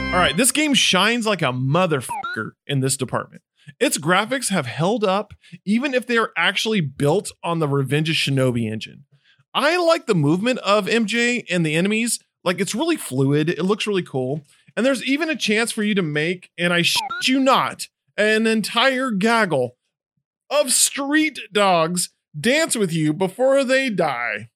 All 0.09 0.25
right, 0.25 0.35
this 0.35 0.53
game 0.53 0.73
shines 0.73 1.27
like 1.27 1.43
a 1.43 1.53
motherfucker 1.53 2.53
in 2.67 2.81
this 2.81 2.97
department. 2.97 3.43
Its 3.79 3.99
graphics 3.99 4.49
have 4.49 4.65
held 4.65 5.05
up 5.05 5.35
even 5.67 5.93
if 5.93 6.07
they 6.07 6.17
are 6.17 6.33
actually 6.35 6.81
built 6.81 7.31
on 7.45 7.59
the 7.59 7.69
Revenge 7.69 8.09
of 8.09 8.17
Shinobi 8.17 8.71
engine. 8.73 9.05
I 9.53 9.77
like 9.77 10.07
the 10.07 10.15
movement 10.15 10.61
of 10.61 10.87
MJ 10.87 11.45
and 11.51 11.65
the 11.65 11.75
enemies. 11.75 12.21
Like 12.43 12.59
it's 12.59 12.75
really 12.75 12.97
fluid. 12.97 13.51
It 13.51 13.65
looks 13.65 13.87
really 13.87 14.03
cool. 14.03 14.45
And 14.75 14.87
there's 14.87 15.05
even 15.05 15.29
a 15.29 15.37
chance 15.37 15.73
for 15.73 15.83
you 15.83 15.95
to 15.95 16.03
make, 16.03 16.51
and 16.57 16.73
I 16.73 16.81
shit 16.81 17.29
you 17.29 17.39
not, 17.39 17.89
an 18.17 18.47
entire 18.47 19.11
gaggle 19.11 19.77
of 20.51 20.73
street 20.73 21.39
dogs 21.53 22.11
dance 22.39 22.77
with 22.77 22.95
you 22.95 23.13
before 23.13 23.63
they 23.63 23.91
die. 23.91 24.49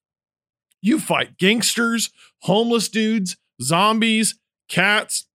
You 0.81 0.99
fight 0.99 1.37
gangsters, 1.37 2.11
homeless 2.41 2.89
dudes, 2.89 3.37
zombies, 3.61 4.39
cats, 4.69 5.27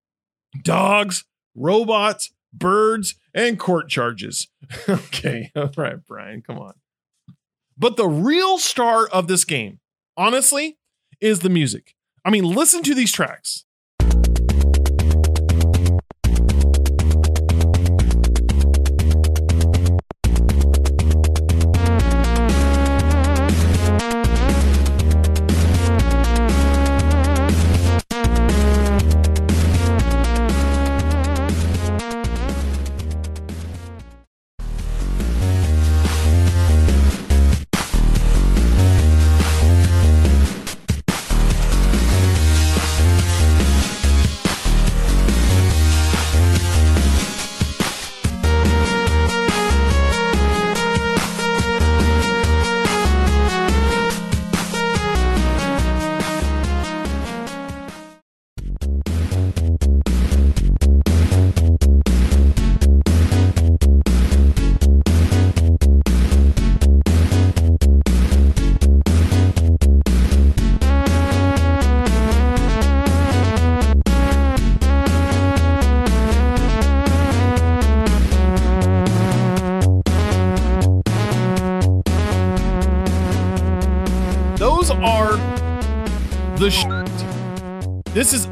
dogs, 0.62 1.24
robots, 1.54 2.30
birds, 2.52 3.16
and 3.34 3.58
court 3.58 3.88
charges. 3.88 4.48
okay, 4.88 5.50
all 5.56 5.70
right, 5.76 6.04
Brian, 6.06 6.42
come 6.42 6.58
on. 6.58 6.74
But 7.76 7.96
the 7.96 8.08
real 8.08 8.58
star 8.58 9.06
of 9.06 9.28
this 9.28 9.44
game, 9.44 9.78
honestly, 10.16 10.78
is 11.20 11.40
the 11.40 11.48
music. 11.48 11.94
I 12.24 12.30
mean, 12.30 12.44
listen 12.44 12.82
to 12.82 12.94
these 12.94 13.12
tracks. 13.12 13.64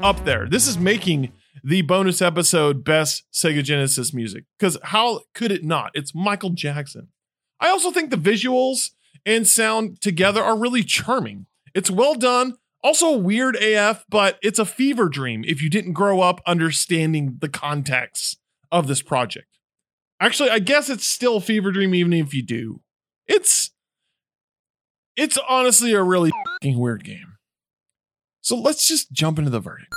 Up 0.07 0.25
there. 0.25 0.47
This 0.49 0.69
is 0.69 0.79
making 0.79 1.33
the 1.64 1.83
bonus 1.83 2.23
episode 2.23 2.85
best 2.85 3.25
Sega 3.33 3.64
Genesis 3.64 4.14
music. 4.14 4.45
Because 4.57 4.79
how 4.85 5.23
could 5.35 5.51
it 5.51 5.64
not? 5.64 5.90
It's 5.95 6.14
Michael 6.14 6.51
Jackson. 6.51 7.09
I 7.59 7.71
also 7.71 7.90
think 7.90 8.11
the 8.11 8.16
visuals 8.16 8.90
and 9.25 9.49
sound 9.49 10.01
together 10.01 10.45
are 10.45 10.57
really 10.57 10.85
charming. 10.85 11.47
It's 11.75 11.90
well 11.90 12.14
done, 12.14 12.55
also 12.85 13.16
weird 13.16 13.57
AF, 13.57 14.05
but 14.09 14.38
it's 14.45 14.61
a 14.61 14.64
fever 14.64 15.09
dream 15.09 15.42
if 15.45 15.61
you 15.61 15.69
didn't 15.69 15.95
grow 15.95 16.21
up 16.21 16.40
understanding 16.47 17.38
the 17.40 17.49
context 17.49 18.38
of 18.71 18.87
this 18.87 19.03
project. 19.03 19.59
Actually, 20.21 20.51
I 20.51 20.61
guess 20.61 20.88
it's 20.88 21.05
still 21.05 21.40
fever 21.40 21.73
dream 21.73 21.97
even 21.97 22.12
if 22.12 22.33
you 22.33 22.45
do. 22.45 22.81
It's 23.27 23.73
it's 25.16 25.37
honestly 25.49 25.95
a 25.95 26.03
really 26.05 26.31
weird 26.62 27.03
game. 27.03 27.36
So 28.46 28.56
let's 28.56 28.87
just 28.87 29.11
jump 29.11 29.40
into 29.40 29.50
the 29.50 29.59
verdict. 29.59 29.92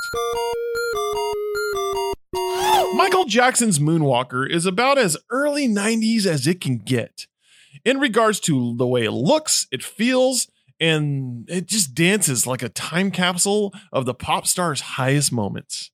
Michael 2.95 3.25
Jackson's 3.25 3.77
Moonwalker 3.77 4.49
is 4.49 4.65
about 4.65 4.97
as 4.97 5.15
early 5.29 5.67
90s 5.67 6.25
as 6.25 6.47
it 6.47 6.59
can 6.59 6.79
get 6.79 7.27
in 7.85 7.99
regards 7.99 8.39
to 8.39 8.75
the 8.75 8.87
way 8.87 9.03
it 9.03 9.11
looks, 9.11 9.67
it 9.71 9.83
feels, 9.83 10.47
and 10.79 11.47
it 11.47 11.67
just 11.67 11.93
dances 11.93 12.47
like 12.47 12.63
a 12.63 12.69
time 12.69 13.11
capsule 13.11 13.71
of 13.93 14.07
the 14.07 14.15
pop 14.15 14.47
star's 14.47 14.81
highest 14.81 15.31
moments. 15.31 15.91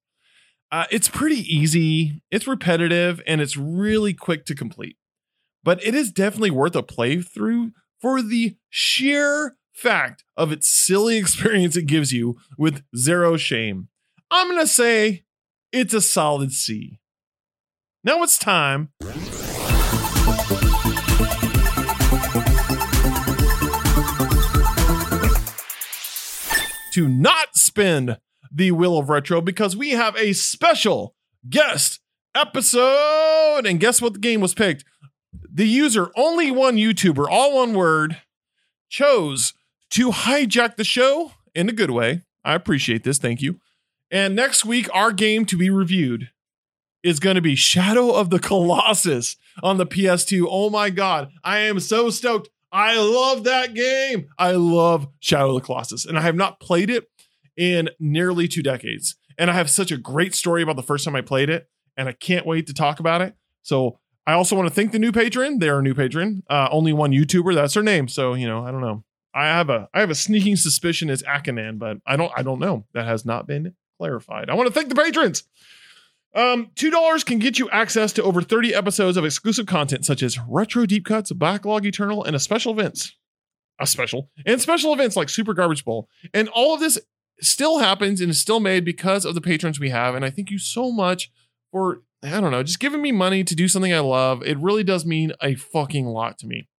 Uh, 0.72 0.86
it's 0.90 1.10
pretty 1.10 1.42
easy, 1.54 2.22
it's 2.32 2.48
repetitive, 2.48 3.22
and 3.28 3.42
it's 3.42 3.58
really 3.58 4.14
quick 4.14 4.46
to 4.46 4.56
complete. 4.56 4.96
But 5.62 5.86
it 5.86 5.94
is 5.94 6.10
definitely 6.10 6.52
worth 6.52 6.78
a 6.78 6.84
playthrough 6.84 7.74
for 8.00 8.22
the 8.22 8.56
sheer 8.70 9.58
fact 9.76 10.24
of 10.36 10.52
its 10.52 10.68
silly 10.68 11.18
experience 11.20 11.76
it 11.76 11.86
gives 11.86 12.12
you 12.12 12.38
with 12.58 12.84
zero 12.96 13.38
shame. 13.38 13.90
I'm 14.32 14.48
going 14.48 14.60
to 14.60 14.68
say 14.68 15.24
it's 15.72 15.94
a 15.94 16.02
solid 16.02 16.52
C. 16.52 17.00
Now 18.04 18.24
it's 18.24 18.38
time. 18.38 18.90
To 26.94 27.10
not 27.10 27.56
spin 27.56 28.18
the 28.52 28.72
Wheel 28.72 28.98
of 28.98 29.10
Retro 29.10 29.42
because 29.42 29.76
we 29.76 29.92
have 29.92 30.16
a 30.16 30.32
special 30.34 31.14
guest 31.50 32.00
episode. 32.34 33.66
And 33.66 33.80
guess 33.80 34.02
what 34.02 34.14
the 34.14 34.20
game 34.20 34.40
was 34.40 34.54
picked? 34.54 34.86
the 35.56 35.68
user, 35.68 36.12
only 36.16 36.52
one 36.52 36.76
YouTuber, 36.76 37.28
all 37.30 37.56
one 37.56 37.74
word, 37.74 38.18
chose 38.90 39.54
to 39.96 40.12
hijack 40.12 40.76
the 40.76 40.84
show 40.84 41.32
in 41.54 41.70
a 41.70 41.74
good 41.74 41.90
way. 41.90 42.22
I 42.44 42.54
appreciate 42.54 43.06
this. 43.06 43.18
Thank 43.18 43.42
you. 43.42 43.60
And 44.12 44.36
next 44.36 44.66
week, 44.66 44.90
our 44.94 45.14
game 45.14 45.46
to 45.46 45.58
be 45.58 45.70
reviewed 45.70 46.32
is 47.02 47.22
going 47.22 47.36
to 47.36 47.42
be 47.42 47.56
Shadow 47.56 48.12
of 48.12 48.30
the 48.30 48.40
Colossus 48.40 49.38
on 49.64 49.78
the 49.78 49.86
PS2. 49.86 50.48
Oh 50.50 50.70
my 50.70 50.90
God. 50.90 51.32
I 51.46 51.60
am 51.60 51.80
so 51.80 52.10
stoked. 52.10 52.50
I 52.74 52.98
love 53.00 53.46
that 53.46 53.74
game. 53.74 54.28
I 54.38 54.52
love 54.52 55.08
Shadow 55.22 55.56
of 55.56 55.62
the 55.62 55.66
Colossus, 55.66 56.06
and 56.06 56.18
I 56.18 56.22
have 56.22 56.36
not 56.36 56.60
played 56.60 56.90
it 56.90 57.06
in 57.56 57.90
nearly 57.98 58.50
two 58.50 58.62
decades. 58.62 59.16
And 59.38 59.50
I 59.50 59.54
have 59.54 59.70
such 59.70 59.92
a 59.92 59.98
great 59.98 60.36
story 60.36 60.62
about 60.62 60.76
the 60.76 60.84
first 60.84 61.06
time 61.06 61.16
I 61.16 61.22
played 61.22 61.50
it, 61.50 61.70
and 61.96 62.10
I 62.10 62.12
can't 62.12 62.46
wait 62.46 62.68
to 62.68 62.74
talk 62.74 63.00
about 63.00 63.22
it. 63.22 63.34
So 63.62 64.00
I 64.28 64.34
also 64.34 64.58
want 64.58 64.68
to 64.68 64.76
thank 64.76 64.92
the 64.92 65.00
new 65.00 65.14
patron. 65.14 65.60
They're 65.60 65.80
a 65.80 65.84
new 65.84 65.94
patron. 65.94 66.44
Uh, 66.50 66.68
only 66.70 66.92
one 66.92 67.12
YouTuber. 67.12 67.56
That's 67.56 67.76
her 67.76 67.84
name. 67.84 68.10
So 68.10 68.34
you 68.34 68.46
know, 68.46 68.66
I 68.66 68.72
don't 68.72 68.82
know. 68.82 69.06
I 69.36 69.48
have 69.48 69.70
a 69.70 69.90
I 69.94 70.00
have 70.00 70.10
a 70.10 70.16
sneaking 70.16 70.56
suspicion 70.56 71.10
it's 71.10 71.22
Akanan, 71.24 71.78
but 71.78 71.98
I 72.08 72.16
don't 72.16 72.32
I 72.36 72.42
don't 72.42 72.60
know. 72.60 72.86
That 72.94 73.06
has 73.06 73.26
not 73.26 73.46
been 73.46 73.76
clarified. 74.00 74.50
I 74.50 74.56
want 74.56 74.68
to 74.68 74.74
thank 74.74 74.88
the 74.88 74.96
patrons. 74.96 75.44
Um, 76.34 76.72
two 76.76 76.90
dollars 76.90 77.26
can 77.26 77.40
get 77.40 77.60
you 77.60 77.70
access 77.70 78.14
to 78.14 78.24
over 78.24 78.42
30 78.42 78.74
episodes 78.74 79.18
of 79.18 79.26
exclusive 79.26 79.66
content 79.66 80.06
such 80.06 80.24
as 80.24 80.40
retro 80.48 80.86
deep 80.86 81.06
cuts, 81.06 81.32
backlog 81.34 81.86
eternal, 81.86 82.24
and 82.24 82.36
a 82.36 82.40
special 82.40 82.72
events. 82.72 83.14
A 83.78 83.86
special 83.86 84.30
and 84.46 84.62
special 84.62 84.94
events 84.94 85.18
like 85.18 85.28
Super 85.28 85.54
Garbage 85.54 85.84
Bowl. 85.84 86.08
And 86.34 86.48
all 86.48 86.74
of 86.74 86.80
this 86.80 86.98
still 87.42 87.80
happens 87.80 88.22
and 88.22 88.32
is 88.32 88.40
still 88.40 88.62
made 88.62 88.86
because 88.86 89.26
of 89.26 89.36
the 89.36 89.42
patrons 89.42 89.82
we 89.82 89.90
have. 89.90 90.16
And 90.16 90.24
I 90.24 90.30
thank 90.30 90.50
you 90.50 90.58
so 90.58 90.94
much 90.94 91.30
for 91.72 92.04
I 92.24 92.40
don't 92.40 92.52
know, 92.52 92.64
just 92.64 92.80
giving 92.80 93.02
me 93.02 93.12
money 93.12 93.44
to 93.44 93.56
do 93.56 93.68
something 93.68 93.94
I 93.94 94.00
love. 94.00 94.42
It 94.44 94.58
really 94.58 94.84
does 94.84 95.06
mean 95.06 95.34
a 95.42 95.56
fucking 95.56 96.06
lot 96.06 96.38
to 96.40 96.48
me. 96.48 96.70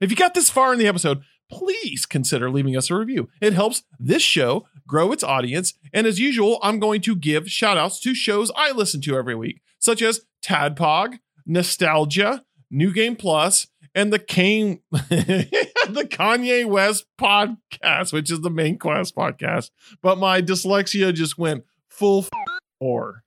If 0.00 0.10
you 0.10 0.16
got 0.16 0.34
this 0.34 0.50
far 0.50 0.72
in 0.72 0.78
the 0.78 0.86
episode, 0.86 1.22
please 1.50 2.06
consider 2.06 2.50
leaving 2.50 2.76
us 2.76 2.90
a 2.90 2.96
review. 2.96 3.28
It 3.40 3.52
helps 3.52 3.82
this 3.98 4.22
show 4.22 4.66
grow 4.86 5.12
its 5.12 5.22
audience. 5.22 5.74
And 5.92 6.06
as 6.06 6.18
usual, 6.18 6.58
I'm 6.62 6.78
going 6.78 7.00
to 7.02 7.14
give 7.16 7.50
shout 7.50 7.78
outs 7.78 8.00
to 8.00 8.14
shows 8.14 8.50
I 8.56 8.72
listen 8.72 9.00
to 9.02 9.16
every 9.16 9.34
week, 9.34 9.60
such 9.78 10.02
as 10.02 10.22
Tadpog, 10.42 11.18
Nostalgia, 11.46 12.44
New 12.70 12.92
Game 12.92 13.16
Plus, 13.16 13.66
and 13.94 14.12
the 14.12 14.18
Kane, 14.18 14.80
the 14.90 16.06
Kanye 16.10 16.66
West 16.66 17.06
podcast, 17.20 18.12
which 18.12 18.30
is 18.30 18.40
the 18.40 18.50
main 18.50 18.78
quest 18.78 19.16
podcast. 19.16 19.70
But 20.02 20.18
my 20.18 20.42
dyslexia 20.42 21.12
just 21.14 21.38
went 21.38 21.64
full 21.88 22.26
or. 22.80 23.24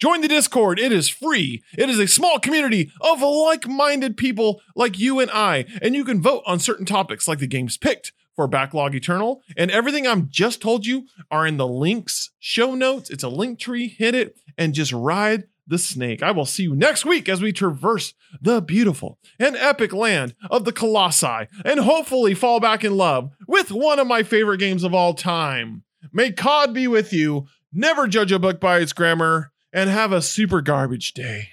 Join 0.00 0.20
the 0.20 0.28
Discord. 0.28 0.78
It 0.78 0.92
is 0.92 1.08
free. 1.08 1.62
It 1.78 1.88
is 1.88 1.98
a 1.98 2.06
small 2.06 2.38
community 2.38 2.90
of 3.00 3.22
like 3.22 3.68
minded 3.68 4.16
people 4.16 4.60
like 4.74 4.98
you 4.98 5.20
and 5.20 5.30
I. 5.30 5.66
And 5.80 5.94
you 5.94 6.04
can 6.04 6.20
vote 6.20 6.42
on 6.46 6.58
certain 6.58 6.86
topics 6.86 7.28
like 7.28 7.38
the 7.38 7.46
games 7.46 7.76
picked 7.76 8.12
for 8.34 8.48
Backlog 8.48 8.94
Eternal. 8.94 9.42
And 9.56 9.70
everything 9.70 10.06
I'm 10.06 10.28
just 10.28 10.60
told 10.60 10.84
you 10.84 11.06
are 11.30 11.46
in 11.46 11.56
the 11.56 11.66
links, 11.66 12.30
show 12.38 12.74
notes. 12.74 13.08
It's 13.10 13.22
a 13.22 13.28
link 13.28 13.58
tree. 13.58 13.88
Hit 13.88 14.14
it 14.14 14.36
and 14.58 14.74
just 14.74 14.92
ride 14.92 15.44
the 15.66 15.78
snake. 15.78 16.22
I 16.22 16.32
will 16.32 16.44
see 16.44 16.64
you 16.64 16.74
next 16.74 17.04
week 17.04 17.28
as 17.28 17.40
we 17.40 17.52
traverse 17.52 18.12
the 18.40 18.60
beautiful 18.60 19.18
and 19.38 19.56
epic 19.56 19.92
land 19.92 20.34
of 20.50 20.64
the 20.64 20.72
Colossi 20.72 21.48
and 21.64 21.80
hopefully 21.80 22.34
fall 22.34 22.60
back 22.60 22.84
in 22.84 22.96
love 22.96 23.30
with 23.48 23.70
one 23.70 23.98
of 23.98 24.06
my 24.06 24.22
favorite 24.22 24.58
games 24.58 24.84
of 24.84 24.92
all 24.92 25.14
time. 25.14 25.84
May 26.12 26.32
COD 26.32 26.74
be 26.74 26.86
with 26.86 27.12
you. 27.12 27.46
Never 27.72 28.06
judge 28.06 28.30
a 28.30 28.38
book 28.38 28.60
by 28.60 28.78
its 28.78 28.92
grammar 28.92 29.52
and 29.74 29.90
have 29.90 30.12
a 30.12 30.22
super 30.22 30.62
garbage 30.62 31.12
day. 31.12 31.48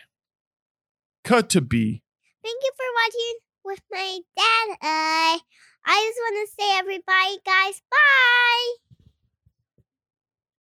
Cut 1.24 1.50
to 1.50 1.62
B. 1.62 2.04
Thank 2.44 2.58
you 2.64 2.72
for 2.78 2.86
watching 3.04 3.40
with 3.66 3.82
my 3.92 4.20
dad. 4.38 4.70
Uh, 4.82 5.40
I 5.84 6.08
just 6.08 6.20
want 6.20 6.48
to 6.48 6.54
say, 6.56 6.78
everybody, 6.78 7.40
guys, 7.44 7.82
bye. 7.90 8.91